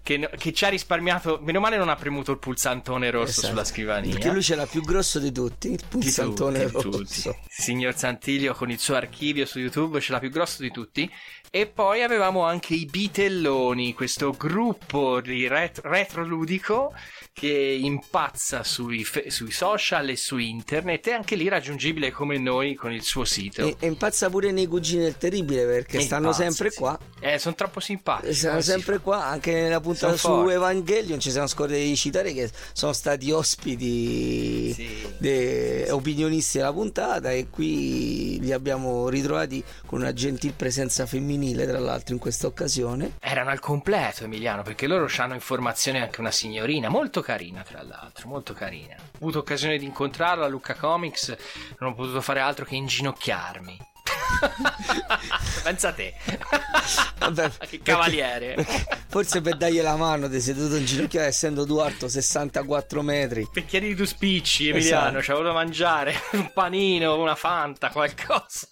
[0.07, 1.39] che, che ci ha risparmiato.
[1.43, 3.47] Meno male non ha premuto il pulsantone rosso Esatto.
[3.47, 4.13] sulla scrivania.
[4.13, 7.31] perché lui ce l'ha più grosso di tutti, il Di pulsantone tutti, rosso.
[7.31, 7.31] tutti.
[7.49, 11.11] Signor Santilio con il suo archivio su YouTube ce l'ha più grosso di tutti.
[11.51, 16.93] E poi avevamo anche i Bitelloni, questo gruppo di ret- retroludico
[17.39, 22.73] che impazza sui, fe- sui social e su internet e anche lì raggiungibile come noi
[22.73, 23.61] con il suo sito.
[23.61, 26.77] E, e impazza pure nei cugini del terribile perché E stanno impazza, sempre sì.
[26.79, 26.99] qua.
[27.19, 28.33] Eh, sono troppo simpatici.
[28.33, 30.53] Stanno si sempre qua, anche nella puntata Sono su forti.
[30.55, 34.75] Evangelion ci siamo scordati di citare che sono stati ospiti
[35.19, 41.77] de- opinionisti della puntata e qui li abbiamo ritrovati con una gentil presenza femminile tra
[41.79, 46.31] l'altro in questa occasione Erano al completo, Emiliano, perché loro hanno in formazione anche una
[46.31, 48.95] signorina, molto carina tra l'altro, molto carina.
[48.97, 51.35] Ho avuto occasione di incontrarla a Lucca Comics,
[51.79, 53.77] non ho potuto fare altro che inginocchiarmi.
[55.63, 56.13] Pensa a te.
[57.19, 58.53] Vabbè, che cavaliere.
[58.53, 63.45] perché- forse per dargli la mano ti sei dovuto inginocchiare essendo tu alto 64 metri
[63.51, 65.21] Bicchieri di due spicci, Emiliano, Esatto.
[65.23, 68.67] ci avevo da mangiare un panino, una fanta, qualcosa.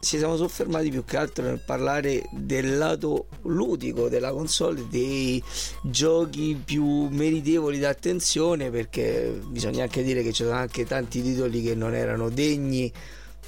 [0.00, 5.42] Ci siamo soffermati più che altro nel parlare del lato ludico della console, dei
[5.82, 11.74] giochi più meritevoli d'attenzione, perché bisogna anche dire che ci sono anche tanti titoli che
[11.74, 12.92] non erano degni.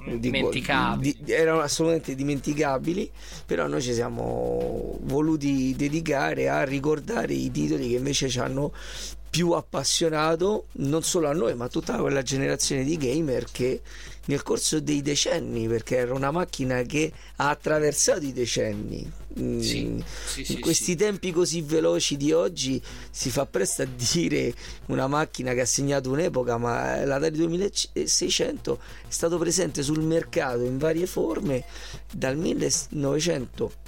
[0.02, 1.16] di- Dimenticabili.
[1.20, 3.10] di- erano assolutamente dimenticabili,
[3.44, 8.72] però noi ci siamo voluti dedicare a ricordare i titoli che invece ci hanno
[9.28, 13.80] più appassionato non solo a noi ma a tutta quella generazione di gamer che
[14.26, 19.10] nel corso dei decenni perché era una macchina che ha attraversato i decenni.
[19.38, 23.86] Mm, Sì, sì, in sì, questi tempi così veloci di oggi si fa presto a
[23.86, 24.52] dire
[24.86, 30.78] una macchina che ha segnato un'epoca ma l'Atari 2600 è stato presente sul mercato in
[30.78, 31.64] varie forme
[32.12, 33.78] dal 1977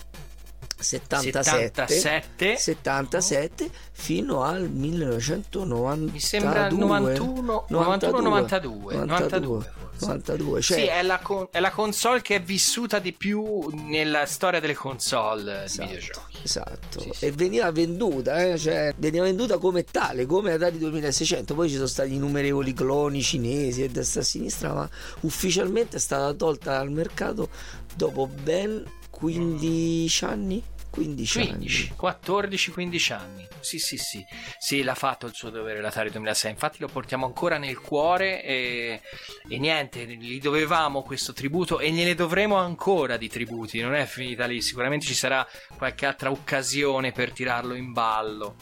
[0.83, 2.57] 77.
[2.57, 11.03] 77 fino al 1992 Mi sembra il 91, 91, 92, 92, 92 cioè sì, è
[11.03, 15.79] la, con- è la console che è vissuta di più nella storia delle console di
[15.79, 16.38] videogiochi.
[16.42, 21.55] Esatto, e veniva venduta, eh, cioè veniva venduta come tale, come Atari 2600.
[21.55, 24.88] Poi ci sono stati innumerevoli cloni cinesi e destra e sinistra, ma
[25.21, 27.49] ufficialmente è stata tolta dal mercato
[27.95, 30.62] dopo ben 15 anni.
[30.93, 33.49] 15, 15, 14-15 anni.
[33.61, 34.25] Sì, sì, sì.
[34.59, 36.51] Sì, l'ha fatto il suo dovere l'Atari 2006.
[36.51, 39.01] Infatti lo portiamo ancora nel cuore e,
[39.49, 43.81] e niente, gli dovevamo questo tributo e gliene dovremo ancora di tributi.
[43.81, 45.47] Non è finita lì, sicuramente ci sarà
[45.79, 48.57] qualche altra occasione per tirarlo in ballo.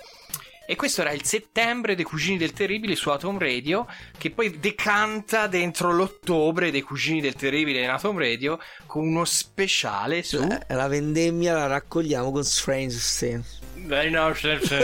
[0.70, 5.48] E questo era il settembre dei Cugini del Terribile su Atom Radio, che poi decanta
[5.48, 8.56] dentro l'ottobre dei Cugini del Terribile in Atom Radio
[8.86, 10.38] con uno speciale su...
[10.46, 13.58] La, la vendemmia la raccogliamo con Strange Things.
[13.74, 14.32] Dai, no,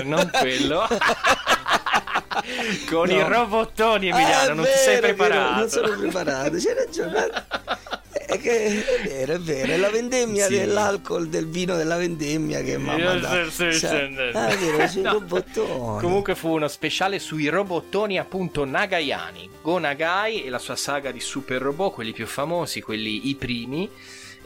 [0.03, 0.88] non quello.
[2.90, 3.14] Con No.
[3.14, 5.59] i robottoni, Emiliano, Ah, è non ti sei vero, è vero, preparato.
[5.61, 7.31] Non sono preparato, c'hai ragione.
[8.27, 10.55] È, che è vero, è vero, è la vendemmia Sì.
[10.59, 13.51] dell'alcol, del vino della vendemmia che Io mandato.
[13.51, 15.12] sì, sì, Cioè, ah, è vero, sui No.
[15.12, 16.01] robottoni.
[16.01, 19.49] Comunque fu uno speciale sui robottoni appunto Nagayani.
[19.62, 23.89] Go Nagai e la sua saga di super robot, quelli più famosi, quelli i primi.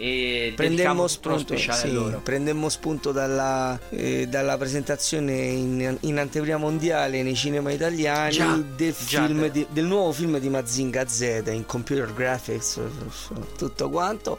[0.03, 7.35] E Prendemmo spunto, sì, prendemmo spunto dalla, eh, dalla presentazione in, in anteprima mondiale nei
[7.35, 12.81] cinema italiani Già, del, già, di- del nuovo film di Mazinga Z in computer graphics,
[13.59, 14.39] tutto quanto.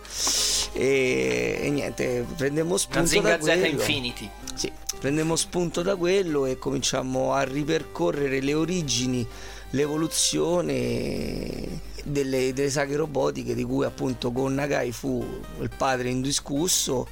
[0.73, 3.65] E, e niente, prendemmo spunto Mazinga da Z quello.
[3.67, 4.29] Infinity.
[4.55, 9.27] Sì, prendemmo spunto da quello e cominciamo a ripercorrere le origini,
[9.69, 15.25] l'evoluzione delle, delle saghe robotiche di cui appunto Gon Nagai fu
[15.59, 17.07] il padre indiscusso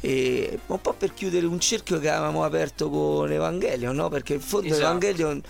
[0.00, 4.08] e un po' per chiudere un cerchio che avevamo aperto con Evangelion, no?
[4.08, 4.82] Perché in fondo Esatto.
[4.82, 5.42] Evangelion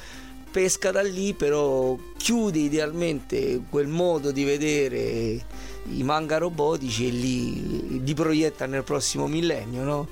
[0.50, 5.44] pesca da lì però chiude idealmente quel modo di vedere
[5.90, 10.08] i manga robotici e li, li proietta nel prossimo millennio, no?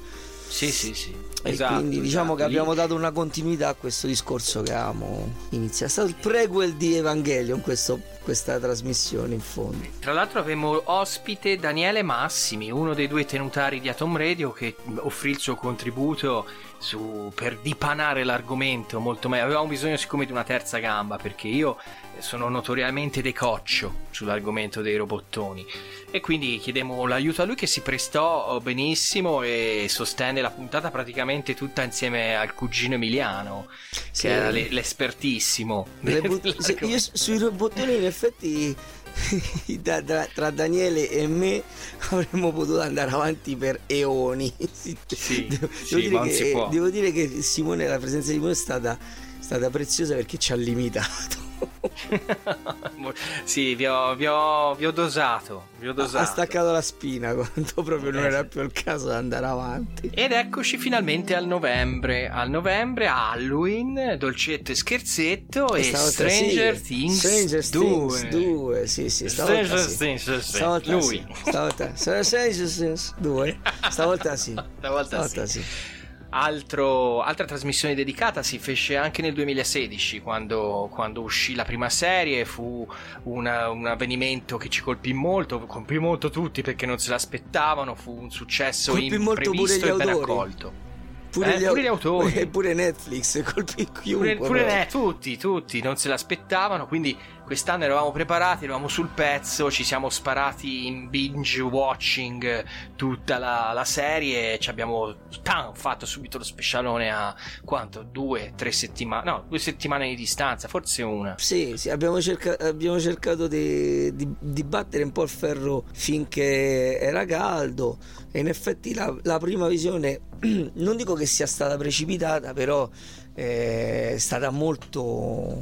[0.49, 1.15] Sì, sì, sì.
[1.45, 2.37] E Esatto, quindi diciamo esatto.
[2.37, 5.87] che abbiamo dato una continuità a questo discorso che avevamo iniziato.
[5.87, 9.85] È stato il prequel di Evangelion questo- questa trasmissione in fondo.
[9.99, 15.31] Tra l'altro avevamo ospite Daniele Massimi, uno dei due tenutari di Atom Radio che offrì
[15.31, 16.47] il suo contributo
[16.79, 19.45] su- per dipanare l'argomento molto meglio.
[19.45, 21.77] Avevamo bisogno siccome di una terza gamba perché io
[22.19, 25.65] sono notoriamente decoccio sull'argomento dei robottoni
[26.11, 31.55] e quindi chiedemmo l'aiuto a lui che si prestò benissimo e sostenne la puntata praticamente
[31.55, 33.69] tutta insieme al cugino Emiliano
[34.17, 36.61] che era le- l'espertissimo dell'argomento.
[36.63, 38.77] se- io su- sui robottoni in effetti
[39.81, 41.63] da- da- tra Daniele e me
[42.11, 44.53] avremmo potuto andare avanti per eoni.
[44.71, 48.99] Sì, devo, sì, dire che, devo dire che Simone, la presenza di Simone è stata,
[49.43, 51.51] stata preziosa perché ci ha limitato.
[53.45, 55.69] sì, vi ho, vi ho- vi ho dosato.
[55.79, 56.23] Vi ho dosato.
[56.23, 60.11] Ha staccato la spina quando proprio non Eh, era più il caso di andare avanti.
[60.13, 62.29] Ed eccoci finalmente al novembre.
[62.29, 66.83] Al novembre, Halloween, dolcetto e scherzetto e Stavolta Stranger sì.
[66.83, 68.19] Things Stranger 2.
[68.19, 69.97] Things 2, sì, sì, stavolta Stranger sì.
[69.97, 70.39] Things.
[70.39, 71.03] Stavolta Lui.
[71.03, 71.27] sì.
[71.47, 73.59] Stavolta Stranger Things 2.
[73.91, 74.53] Stavolta sì.
[74.79, 75.61] Stavolta Stavolta sì.
[75.63, 76.01] sì.
[76.35, 82.47] Altro, altra trasmissione dedicata si fece anche nel 2016 quando, quando uscì la prima serie
[82.47, 82.87] fu
[83.25, 88.17] una, un avvenimento che ci colpì molto colpì molto tutti perché non se l'aspettavano fu
[88.19, 90.91] un successo Colpì imprevisto e ben accolto
[91.33, 92.35] Pure, Eh, gli, pure gli autori.
[92.35, 94.37] E pure Netflix colpì chiunque.
[94.37, 96.87] Pure, pure eh, tutti, tutti non se l'aspettavano.
[96.87, 102.65] Quindi quest'anno eravamo preparati, eravamo sul pezzo, ci siamo sparati in binge watching
[102.97, 104.59] tutta la, la serie.
[104.59, 107.35] Ci abbiamo tan, fatto subito lo specialone a
[107.65, 108.03] quanto?
[108.03, 109.31] Due, tre settimane?
[109.31, 111.35] No, due settimane di distanza, forse una.
[111.39, 116.99] Sì, sì, abbiamo, cerca- abbiamo cercato di, di- di battere un po' il ferro finché
[116.99, 117.99] era caldo
[118.31, 120.21] e in effetti la, la prima visione
[120.75, 122.89] non dico che sia stata precipitata, però
[123.35, 125.03] eh, è stata molto,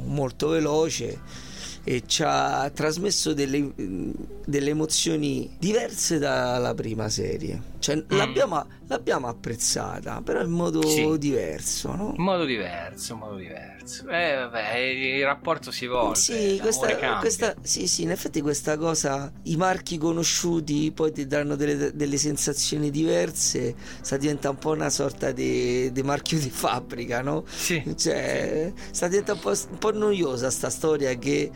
[0.05, 1.49] molto veloce
[1.83, 3.71] e ci ha trasmesso delle,
[4.45, 7.61] delle emozioni diverse dalla prima serie.
[7.79, 11.17] Cioè, l'abbiamo, l'abbiamo apprezzata, però in modo Sì.
[11.17, 12.13] diverso, no?
[12.17, 14.07] In modo diverso, in modo diverso.
[14.09, 16.15] Eh, vabbè, il rapporto si evolve.
[16.15, 21.55] Sì, questa, questa- sì, sì, in effetti questa cosa, i marchi conosciuti poi ti danno
[21.55, 27.21] delle, delle sensazioni diverse, sta diventa un po' una sorta di, di marchio di fabbrica,
[27.21, 27.43] no?
[27.47, 27.81] Sì.
[27.95, 31.49] Cioè, sta diventando un po', un po' noiosa sta storia che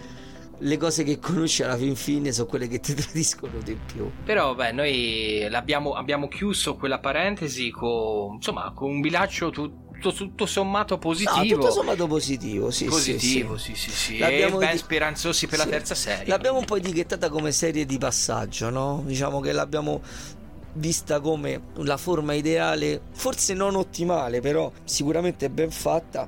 [0.59, 4.09] le cose che conosci alla fin fine sono quelle che ti tradiscono di più.
[4.23, 10.45] Però, beh, noi l'abbiamo, abbiamo chiuso quella parentesi con, insomma, con un bilancio tutto, tutto
[10.45, 11.55] sommato positivo.
[11.55, 14.17] No, tutto sommato positivo, sì, positivo, sì, sì, sì, sì.
[14.17, 15.69] L'abbiamo E ben di- speranzosi per la sì.
[15.71, 16.27] terza serie.
[16.27, 19.03] L'abbiamo un po' etichettata come serie di passaggio, no?
[19.05, 20.01] Diciamo che l'abbiamo
[20.77, 26.27] vista come la forma ideale, forse non ottimale, però sicuramente ben fatta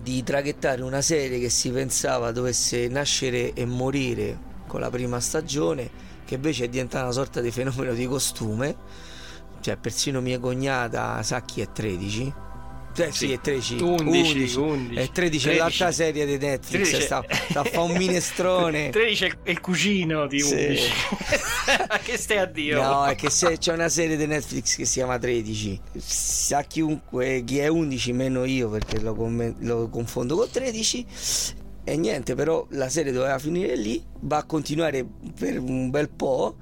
[0.00, 5.88] di traghettare una serie che si pensava dovesse nascere e morire con la prima stagione,
[6.24, 8.76] che invece è diventata una sorta di fenomeno di costume.
[9.60, 12.44] Cioè, persino mia cognata sa chi è 13.
[12.98, 13.32] Eh, sì, Sì.
[13.32, 13.74] è 13.
[13.82, 14.94] 11, 11.
[15.00, 15.58] È 13, è 13.
[15.58, 16.88] l'altra serie di Netflix.
[16.88, 17.02] 13.
[17.04, 18.88] Sta, sta a fare un minestrone.
[18.90, 20.52] 13 è il- cugino di Sì.
[20.54, 20.90] 11.
[22.04, 22.82] che stai a Dio?
[22.82, 25.80] No, è che se c'è una serie di Netflix che si chiama 13.
[25.98, 31.06] Sa chiunque chi è 11, meno io perché lo, commen- lo confondo con 13.
[31.88, 35.06] E niente, però la serie doveva finire lì, va a continuare
[35.38, 36.56] per un bel po'.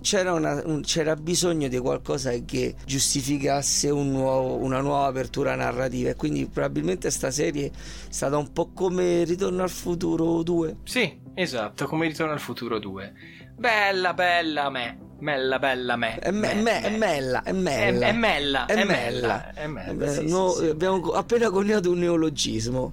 [0.00, 6.10] C'era, una- un- c'era bisogno di qualcosa che giustificasse un nuovo- una nuova apertura narrativa
[6.10, 7.70] e quindi probabilmente sta serie è
[8.08, 13.12] stata un po' come Ritorno al futuro 2 Sì, esatto, come Ritorno al futuro 2.
[13.56, 14.98] Bella, bella me.
[15.18, 16.16] Bella, bella me.
[16.20, 18.06] È, me- me- è mella, è mella.
[18.06, 18.86] È, è mella, È mella.
[18.86, 20.68] mella, è mella, sì, no, sì, sì.
[20.70, 22.92] Abbiamo appena coniato un neologismo.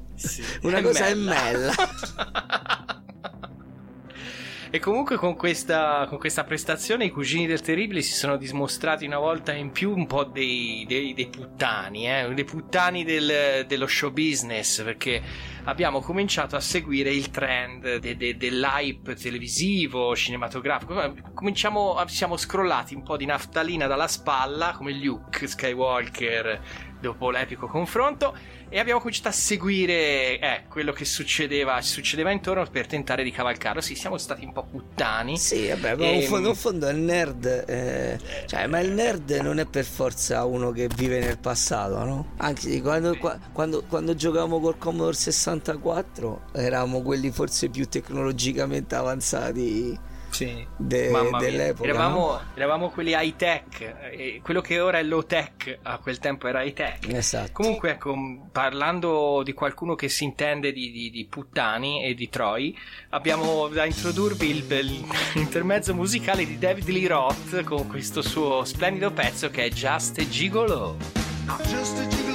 [0.63, 1.35] Una È cosa mella.
[1.35, 1.73] è mella.
[4.75, 9.19] E comunque con questa, con questa prestazione i cugini del Terribile si sono dimostrati una
[9.19, 12.33] volta in più un po' dei, dei- dei puttani, eh?
[12.33, 15.21] dei puttani del- dello show business, perché
[15.63, 21.13] abbiamo cominciato a seguire il trend de- de- dell'hype televisivo, cinematografico.
[21.33, 26.61] Cominciamo, siamo scrollati un po' di naftalina dalla spalla, come Luke Skywalker
[26.99, 28.35] dopo l'epico confronto
[28.75, 33.79] e abbiamo cominciato a seguire eh, quello che succedeva, succedeva intorno per tentare di cavalcarlo.
[33.79, 35.37] Sì, siamo stati un po' puttani.
[35.37, 37.45] Sì, vabbè, ma Ehm, in fondo, in fondo il nerd.
[37.67, 42.31] eh, cioè, ma il nerd non è per forza uno che vive nel passato, no?
[42.35, 49.97] Anzi, quando, qua- quando, quando giocavamo col Commodore 64 eravamo quelli forse più tecnologicamente avanzati
[50.35, 50.67] Sì.
[50.75, 51.09] de-
[51.39, 51.87] dell'epoca.
[51.87, 52.41] Eravamo, no?
[52.55, 56.61] eravamo quelli high tech, e quello che ora è low tech, a quel tempo era
[56.63, 57.07] high tech.
[57.13, 57.51] Esatto.
[57.53, 58.15] Comunque, ecco,
[58.51, 62.77] parlando di qualcuno che si intende di, di- di puttani e di troi,
[63.09, 65.05] abbiamo da introdurvi il, il-
[65.35, 70.27] l'intermezzo musicale di David Lee Roth con questo suo splendido pezzo che è Just a
[70.27, 70.97] Gigolo.
[71.67, 72.34] Just a gigolo,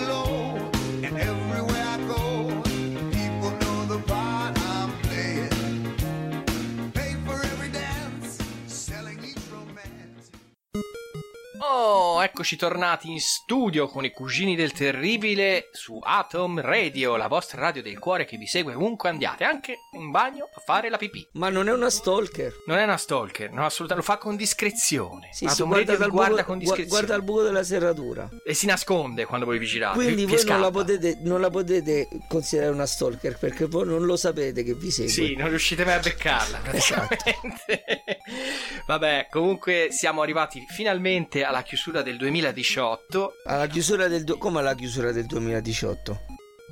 [11.73, 17.61] Oh, eccoci tornati in studio con i cugini del terribile su Atom Radio, la vostra
[17.61, 21.29] radio del cuore che vi segue ovunque andiate, anche in bagno a fare la pipì.
[21.35, 22.53] Ma non è una stalker.
[22.67, 25.29] Non è una stalker, no, assolutamente, lo fa con discrezione.
[25.31, 26.89] Sì, Atom guarda, Radio guarda buco, con discrezione.
[26.91, 28.29] guarda il buco della serratura.
[28.45, 29.95] E si nasconde quando voi vi girate.
[29.95, 34.05] Quindi vi- voi non la, potete, non la potete considerare una stalker perché voi non
[34.07, 35.09] lo sapete che vi segue.
[35.09, 36.61] Sì, non riuscite mai a beccarla.
[36.73, 37.15] Esatto.
[38.87, 43.33] Vabbè, comunque siamo arrivati finalmente alla chiusura del 2018.
[43.45, 46.21] Alla chiusura del du- come alla chiusura del 2018?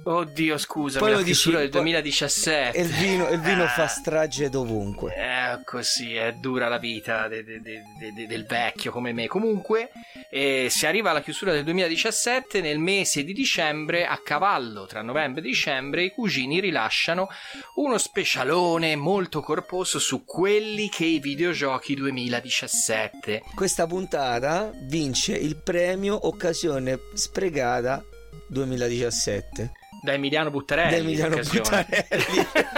[0.04, 2.76] Oddio, scusami, Poi la lo chiusura dici- del poi- 2017.
[2.78, 3.68] E il vino, il vino Eh.
[3.68, 5.14] fa strage dovunque.
[5.14, 9.26] Eh, così è dura la vita de- de- de- de- de- del vecchio come me.
[9.26, 9.90] Comunque,
[10.30, 12.60] eh, si arriva alla chiusura del 2017.
[12.62, 17.28] Nel mese di dicembre, a cavallo tra novembre e dicembre, i cugini rilasciano
[17.74, 23.42] uno specialone molto corposo su quelli che i videogiochi 2017.
[23.54, 28.02] Questa puntata vince il premio Occasione sprecata
[28.48, 30.90] 2017 Da Emiliano Buttarelli.
[30.90, 31.36] da Emiliano.
[31.36, 32.46] Buttarelli.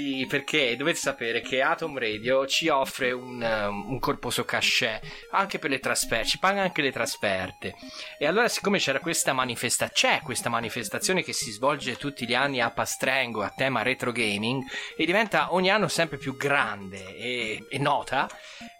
[0.00, 4.98] Sì, perché dovete sapere che Atom Radio ci offre un, um, un corposo cachet
[5.32, 7.74] anche per le trasferte, ci paga anche le trasferte.
[8.18, 12.62] E allora, siccome c'era questa manifestazione, c'è questa manifestazione che si svolge tutti gli anni
[12.62, 14.64] a Pastrengo a tema retro gaming
[14.96, 18.26] e diventa ogni anno sempre più grande e, e nota,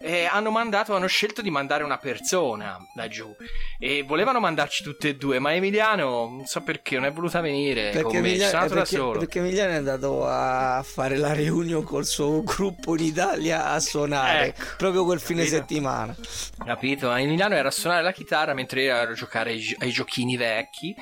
[0.00, 3.36] eh, hanno mandato, hanno scelto di mandare una persona laggiù
[3.78, 8.00] e volevano mandarci tutte e due, ma Emiliano, non so perché, non è voluta venire
[8.00, 9.18] con me, Emiliano- sono andato da perché- solo.
[9.18, 14.46] perché Emiliano è andato a fare la reunion col suo gruppo in Italia a suonare
[14.48, 15.56] Ecco, proprio quel fine capito?
[15.60, 16.16] settimana.
[16.64, 17.10] Capito?
[17.10, 20.36] A Emiliano era a suonare la chitarra mentre io ero a giocare ai, ai giochini
[20.36, 20.94] vecchi.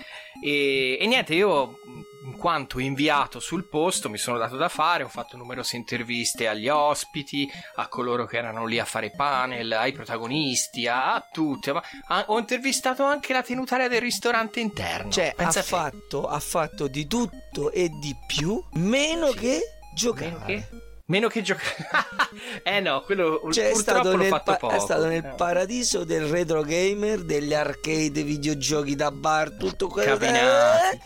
[0.43, 1.79] E, e niente, io
[2.25, 6.69] in quanto inviato sul posto mi sono dato da fare, ho fatto numerose interviste agli
[6.69, 11.73] ospiti, a coloro che erano lì a fare panel, ai protagonisti, a, a tutti.
[11.73, 15.11] Ma, a- ho intervistato anche la tenutaria del ristorante interno.
[15.11, 19.61] Cioè, ha fatto, ha fatto di tutto e di più, meno che
[19.99, 20.31] giocare.
[20.31, 20.69] Meno che?
[21.07, 21.77] Meno che giocare.
[22.63, 24.75] eh no, quello Cioè, purtroppo l'ho fatto pa- poco.
[24.75, 25.35] è stato nel Eh.
[25.37, 31.01] paradiso del retro gamer, degli arcade, videogiochi da bar, tutto quello Cabinati, Eh,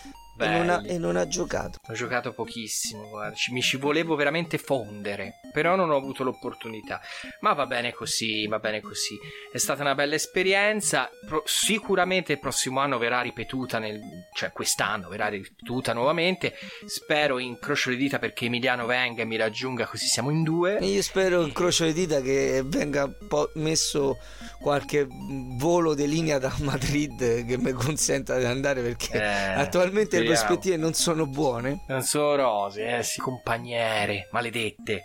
[0.45, 1.79] e non, ha, e non ha giocato.
[1.89, 7.01] Ho giocato pochissimo, guarda, mi ci volevo veramente fondere, però non ho avuto l'opportunità.
[7.41, 9.17] Ma va bene così, va bene così.
[9.53, 14.01] È stata una bella esperienza, pro- sicuramente il prossimo anno verrà ripetuta, nel,
[14.35, 16.55] cioè quest'anno verrà ripetuta nuovamente.
[16.87, 20.79] Spero, incrocio le dita perché Emiliano venga e mi raggiunga così siamo in due.
[20.79, 24.19] E io spero, incrocio le dita, che venga po- messo
[24.61, 30.32] qualche volo di linea da Madrid che mi consenta di andare perché Eh, attualmente speriamo.
[30.35, 31.85] Prospettive non sono buone.
[31.89, 35.03] Non sono rose, eh, sì, compagnere, maledette.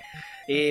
[0.50, 0.70] E,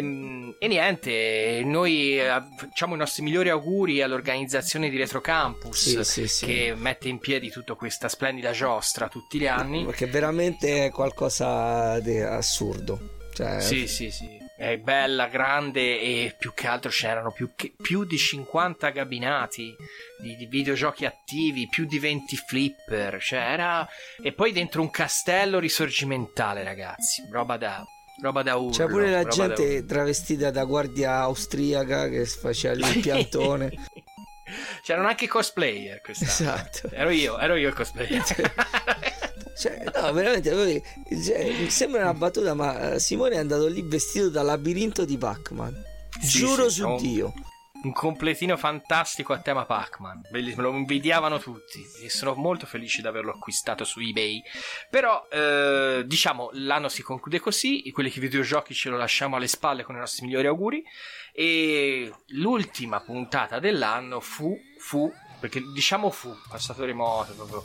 [0.59, 6.27] e niente, noi eh, facciamo i nostri migliori auguri all'organizzazione di Retro Campus Sì, sì,
[6.27, 6.47] sì.
[6.47, 9.85] che mette in piedi tutta questa splendida giostra tutti gli anni.
[9.85, 13.17] Perché veramente è qualcosa di assurdo.
[13.35, 14.45] Cioè, Sì, sì, sì.
[14.57, 19.75] È bella, grande e più che altro c'erano più, che- più di 50 gabinati
[20.23, 23.21] di, di videogiochi attivi, più di 20 flipper.
[23.21, 23.87] Cioè era...
[24.23, 27.23] E poi dentro un castello risorgimentale, ragazzi.
[27.31, 27.85] Roba da,
[28.23, 28.71] roba da urlo.
[28.71, 33.73] C'è pure la roba da gente travestita da guardia austriaca che faceva lì il piantone.
[34.83, 36.31] C'erano anche cosplayer quest'anno.
[36.31, 36.91] Esatto.
[36.93, 38.23] Ero io, ero io il cosplayer.
[39.57, 44.43] Cioè, no, veramente, cioè, sembra una battuta, ma eh, Simone è andato lì vestito da
[44.43, 45.75] labirinto di Pac-Man.
[46.21, 46.97] Sì, Giuro sì, su no.
[46.99, 47.33] Dio.
[47.83, 50.27] un completino fantastico a tema Pac-Man.
[50.31, 54.43] Bellissimo, lo invidiavano tutti e sono molto felice di averlo acquistato su eBay.
[54.91, 57.91] Però, eh, diciamo, l'anno si conclude così.
[57.93, 60.85] Quelli che videogiochi ce lo lasciamo alle spalle con i nostri migliori auguri.
[61.33, 67.63] E l'ultima puntata dell'anno fu, fu perché diciamo fu, passato remoto proprio.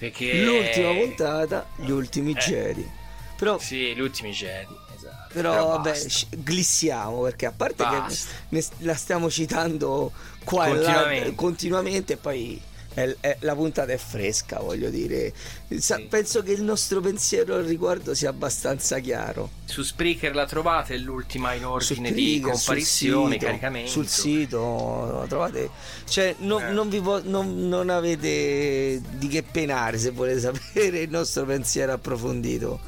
[0.00, 2.34] Perché L'ultima puntata, gli ultimi Eh.
[2.40, 2.90] Jedi.
[3.36, 4.74] Però, Sì, gli ultimi Jedi.
[4.96, 5.28] Esatto.
[5.32, 6.08] però, vabbè, basta.
[6.08, 8.28] sci- glissiamo perché a parte Basta.
[8.30, 10.10] che ne- la stiamo citando
[10.44, 11.34] qua e là Continuamente.
[11.34, 12.60] continuamente, e poi
[12.92, 15.32] è- è- la puntata è fresca, voglio dire.
[15.78, 16.06] Sa- Sì.
[16.08, 19.50] Penso che il nostro pensiero al riguardo sia abbastanza chiaro.
[19.64, 23.90] Su Spreaker la trovate, l'ultima in Su ordine di Spreaker, comparizione, sul sito, caricamento.
[23.90, 25.70] sul sito la trovate
[26.08, 26.72] cioè no- Eh.
[26.72, 31.92] non, vi vo- non, non avete di che penare se volete sapere il nostro pensiero
[31.92, 32.80] approfondito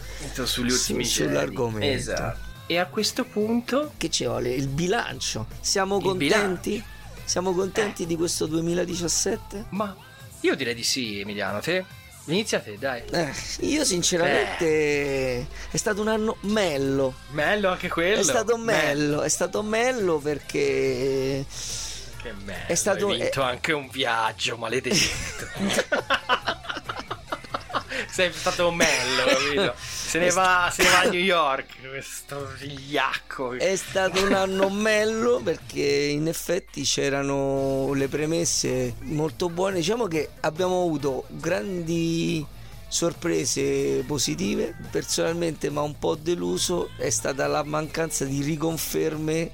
[0.44, 1.28] sugli su- ultimi Jedi.
[1.28, 2.50] sull'argomento Esatto.
[2.66, 6.82] E a questo punto che ci vuole il bilancio siamo Il contenti
[7.24, 9.94] siamo contenti di questo 2017 Ma
[10.40, 11.84] io direi di sì, Emiliano, te?
[12.26, 13.02] Inizia te, dai.
[13.10, 18.20] Eh, io sinceramente è stato un anno mello Bello anche quello.
[18.20, 18.64] è stato Bello.
[18.64, 21.44] mello è stato mello perché
[22.22, 22.66] Che bello.
[22.68, 25.46] È stato- Hai vinto anche un viaggio, maledetto.
[28.10, 29.74] Sei stato mello, capito?
[30.12, 33.52] Se ne, va, se ne va a New York, questo vigliacco.
[33.52, 39.76] È stato un anno mello perché in effetti c'erano le premesse molto buone.
[39.76, 42.44] Diciamo che abbiamo avuto grandi
[42.88, 44.76] sorprese positive.
[44.90, 49.50] Personalmente, ma un po' deluso è stata la mancanza di riconferme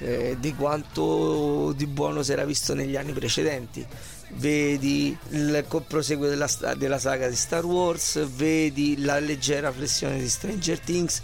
[0.00, 3.86] eh, di quanto di buono si era visto negli anni precedenti.
[4.34, 10.78] Vedi il proseguo della, della saga di Star Wars, vedi la leggera flessione di Stranger
[10.80, 11.22] Things,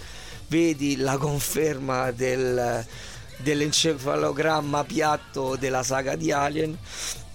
[0.49, 2.85] vedi la conferma del,
[3.39, 6.77] dell'encefalogramma piatto della saga di Alien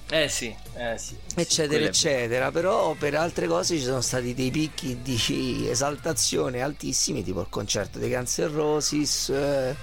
[0.10, 1.16] Eh sì, eh sì.
[1.36, 7.42] eccetera eccetera però per altre cose ci sono stati dei picchi di esaltazione altissimi tipo
[7.42, 9.76] il concerto dei Guns N' Roses eh,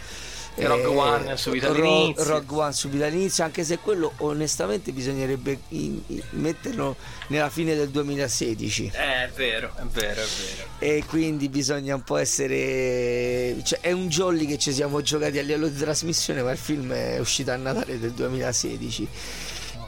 [0.56, 2.24] Rogue One subito Ro- all'inizio.
[2.24, 6.96] Rogue One subito all'inizio anche se quello onestamente bisognerebbe in- in- metterlo
[7.28, 10.68] nella fine del 2016 Eh, è vero, è vero, è vero.
[10.78, 15.42] e quindi bisogna un po' essere cioè è un jolly che ci siamo giocati a
[15.42, 19.08] livello di trasmissione ma il film è uscito a Natale del 2016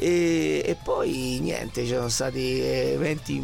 [0.00, 3.42] e, e poi niente ci sono stati eventi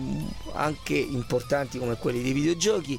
[0.53, 2.99] anche importanti come quelli dei videogiochi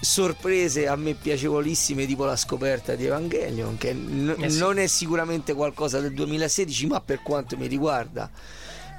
[0.00, 4.58] sorprese a me piacevolissime tipo la scoperta di Evangelion che n- Eh sì.
[4.58, 8.30] non è sicuramente qualcosa del 2016 ma per quanto mi riguarda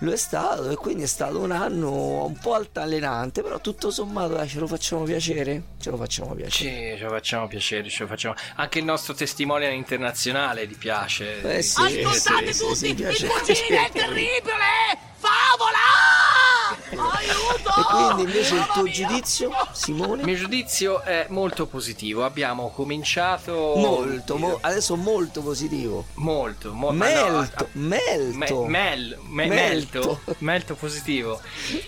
[0.01, 4.33] lo è stato e quindi è stato un anno un po' altalenante però tutto sommato
[4.35, 8.03] dai, ce lo facciamo piacere ce lo facciamo piacere Sì, ce lo facciamo piacere, ce
[8.03, 8.35] lo facciamo.
[8.57, 11.41] Anche il nostro testimonial internazionale ti piace.
[11.57, 12.95] Eh sì, Ascoltate sì, tutti, sì, il
[13.27, 15.05] cugino è terribile!
[15.17, 15.85] Favola!
[16.89, 17.69] Aiuto!
[17.69, 22.23] e quindi invece il tuo giudizio Simone Il mio giudizio è molto positivo.
[22.23, 28.69] Abbiamo cominciato molto mo- adesso molto positivo molto, mo- ma no, melto a- melto Me-
[28.69, 29.99] mel- me- Melto.
[29.99, 31.39] melto, melto positivo.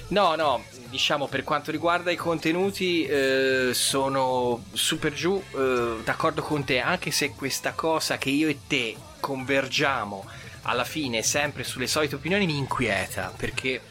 [0.09, 6.63] No, no, diciamo per quanto riguarda i contenuti eh, sono super giù, eh, d'accordo con
[6.63, 10.25] te, anche se questa cosa che io e te convergiamo
[10.63, 13.81] alla fine sempre sulle solite opinioni mi inquieta, perché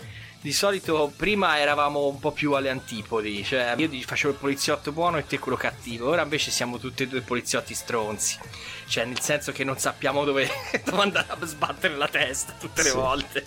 [0.41, 5.19] di solito prima eravamo un po' più alle antipodi, cioè io facevo il poliziotto buono
[5.19, 8.39] e te quello cattivo, ora invece siamo tutti e due poliziotti stronzi,
[8.87, 10.49] cioè nel senso che non sappiamo dove,
[10.85, 12.95] dove andare a sbattere la testa tutte le Sì.
[12.97, 13.47] volte.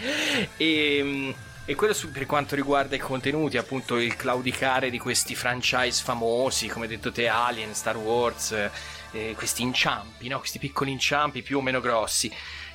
[0.56, 1.34] e,
[1.66, 6.68] e quello su- per quanto riguarda i contenuti, appunto il claudicare di questi franchise famosi,
[6.68, 8.54] come hai detto te, Alien, Star Wars,
[9.12, 10.38] eh, questi inciampi, no?
[10.38, 12.30] questi piccoli inciampi più o meno grossi.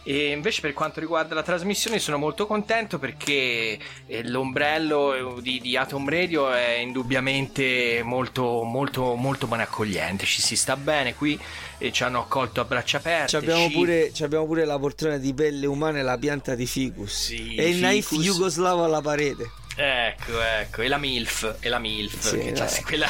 [0.08, 5.76] E invece per quanto riguarda la trasmissione sono molto contento perché eh, l'ombrello di, di
[5.76, 11.40] Atom Radio è indubbiamente molto molto molto ben accogliente, ci si sta bene qui
[11.80, 13.30] e ci hanno accolto a braccia aperte.
[13.30, 16.54] Ci abbiamo, ci- pure, ci abbiamo pure la poltrona di pelle umana e la pianta
[16.54, 18.26] di ficus Sì, e il knife ficus.
[18.26, 23.10] jugoslavo alla parete Ecco, ecco, e la MILF, e la MILF, Sì, se quella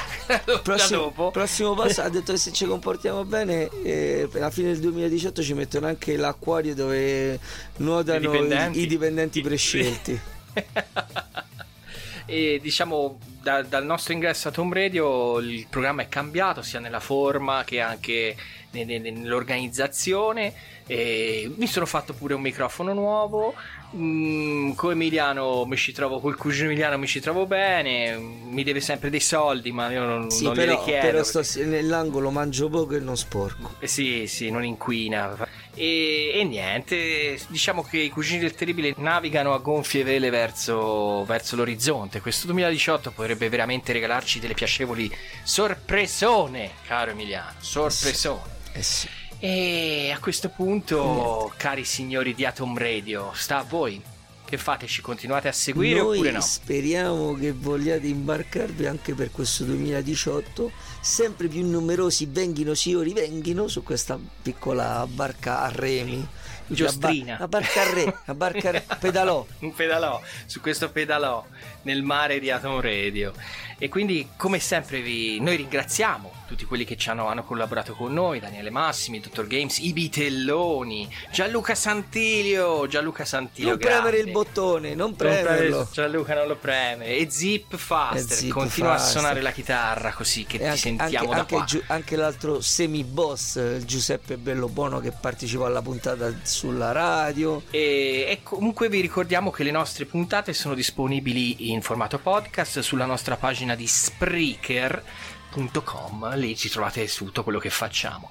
[0.63, 1.29] prossimo, dopo.
[1.29, 5.53] prossimo passo ha detto che se ci comportiamo bene eh, alla fine del 2018 ci
[5.53, 7.39] mettono anche l'acquario dove
[7.77, 8.79] nuotano I dipendenti.
[8.79, 10.19] i, dipendenti prescelti
[12.27, 16.99] E diciamo da- dal nostro ingresso a Tomb Radio il programma è cambiato sia nella
[16.99, 18.35] forma che anche
[18.71, 20.53] ne- ne- nell'organizzazione.
[20.87, 23.53] E mi sono fatto pure un microfono nuovo.
[23.95, 28.17] Mm, con Emiliano mi ci trovo, col cugino Emiliano mi ci trovo bene.
[28.17, 31.05] Mi deve sempre dei soldi, ma io non, sì, non però, chiedo.
[31.05, 35.47] però sto nell'angolo mangio poco e non sporco Eh Sì, sì, non inquina.
[35.73, 41.55] E, e niente, diciamo che i cugini del terribile navigano a gonfie vele verso, verso
[41.55, 42.19] l'orizzonte.
[42.19, 45.09] Questo 2018 potrebbe veramente regalarci delle piacevoli
[45.43, 47.53] sorpresone, caro Emiliano.
[47.59, 48.41] Sorpresone.
[48.73, 49.07] eh sì.
[49.39, 54.01] E a questo punto, cari signori di Atom Radio, sta a voi.
[54.45, 54.85] Che fate?
[54.85, 56.39] Ci continuate a seguire Noi oppure no?
[56.39, 60.71] speriamo che vogliate imbarcarvi anche per questo 2018
[61.01, 66.27] sempre più numerosi venghino sì o rivenghino su questa piccola barca a remi
[66.67, 67.33] Giostrina.
[67.33, 71.43] la, la barca a re la barca a re pedalò un pedalò su questo pedalò
[71.81, 73.33] nel mare di Atom Radio
[73.77, 78.13] e quindi come sempre vi, noi ringraziamo tutti quelli che ci hanno, hanno collaborato con
[78.13, 84.19] noi Daniele Massimi, Dottor Games, i Bitelloni Gianluca Santilio Gianluca Santilio non premere grande.
[84.19, 88.91] il bottone non Non preme- premerlo Gianluca non lo preme e Zip Faster Zip continua
[88.93, 89.11] a Faster.
[89.11, 93.77] suonare la chitarra così che e ti anche, sentiamo anche- da anche anche l'altro semi-boss
[93.85, 99.71] Giuseppe Bellobono che partecipò alla puntata sulla radio E, e comunque vi ricordiamo che le
[99.71, 107.07] nostre puntate sono disponibili in formato podcast sulla nostra pagina di Spreaker.com, lì ci trovate
[107.07, 108.29] tutto quello che facciamo.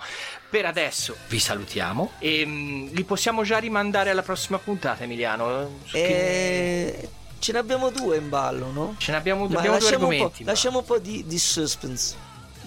[0.49, 5.78] Per adesso vi salutiamo e mm, li possiamo già rimandare alla prossima puntata, Emiliano.
[5.85, 7.09] Su che- e
[7.41, 8.95] ce ne abbiamo due in ballo no?
[8.99, 10.45] Ce ne abbiamo, abbiamo due lasciamo, un po', argomenti.
[10.45, 12.14] lasciamo un po' di, di suspense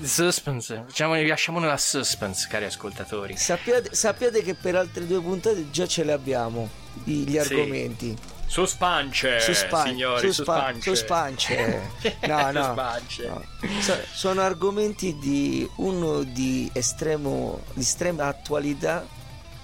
[0.02, 3.36] Suspense, diciamo, vi lasciamo nella suspense, cari ascoltatori.
[3.36, 6.70] Sappiate, sappiate che per altre due puntate già ce le abbiamo
[7.04, 8.16] gli argomenti.
[8.45, 10.95] Suspance, Suspan- signori, suspa- suspance.
[10.95, 11.82] suspance.
[12.28, 12.64] No, no.
[12.64, 13.28] Suspance.
[13.28, 13.43] no.
[13.82, 19.06] So- sono argomenti di uno di estremo di estrema attualità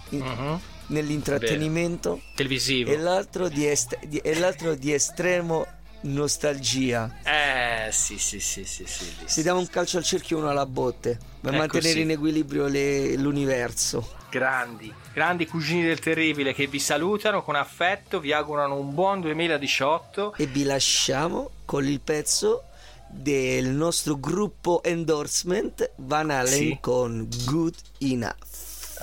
[0.10, 0.60] in- Mhm.
[0.88, 2.92] nell'intrattenimento Televisivo.
[2.92, 5.66] e l'altro di, est- di- e l'altro di estremo
[6.04, 7.20] nostalgia.
[7.24, 9.04] Eh, sì, sì, sì, sì, sì.
[9.06, 12.02] sì, Si dà un calcio al cerchio uno alla botte per Ecco mantenere sì.
[12.02, 14.22] in equilibrio le- l'universo.
[14.30, 20.34] Grandi, grandi cugini del terribile che vi salutano con affetto, vi augurano un buon 2018.
[20.38, 22.64] E vi lasciamo con il pezzo
[23.08, 26.78] del nostro gruppo endorsement Van Halen Sì.
[26.82, 28.36] con Good Enough.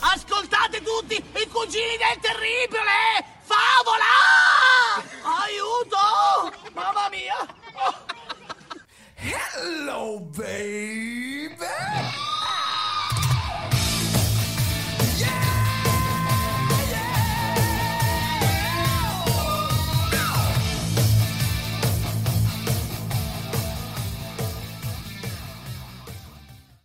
[0.01, 3.39] Ascoltate tutti i cugini del terribile!
[3.51, 4.15] Favola!
[5.25, 6.07] Aiuto!
[6.73, 7.41] Mamma mia!
[9.17, 11.67] Hello, baby!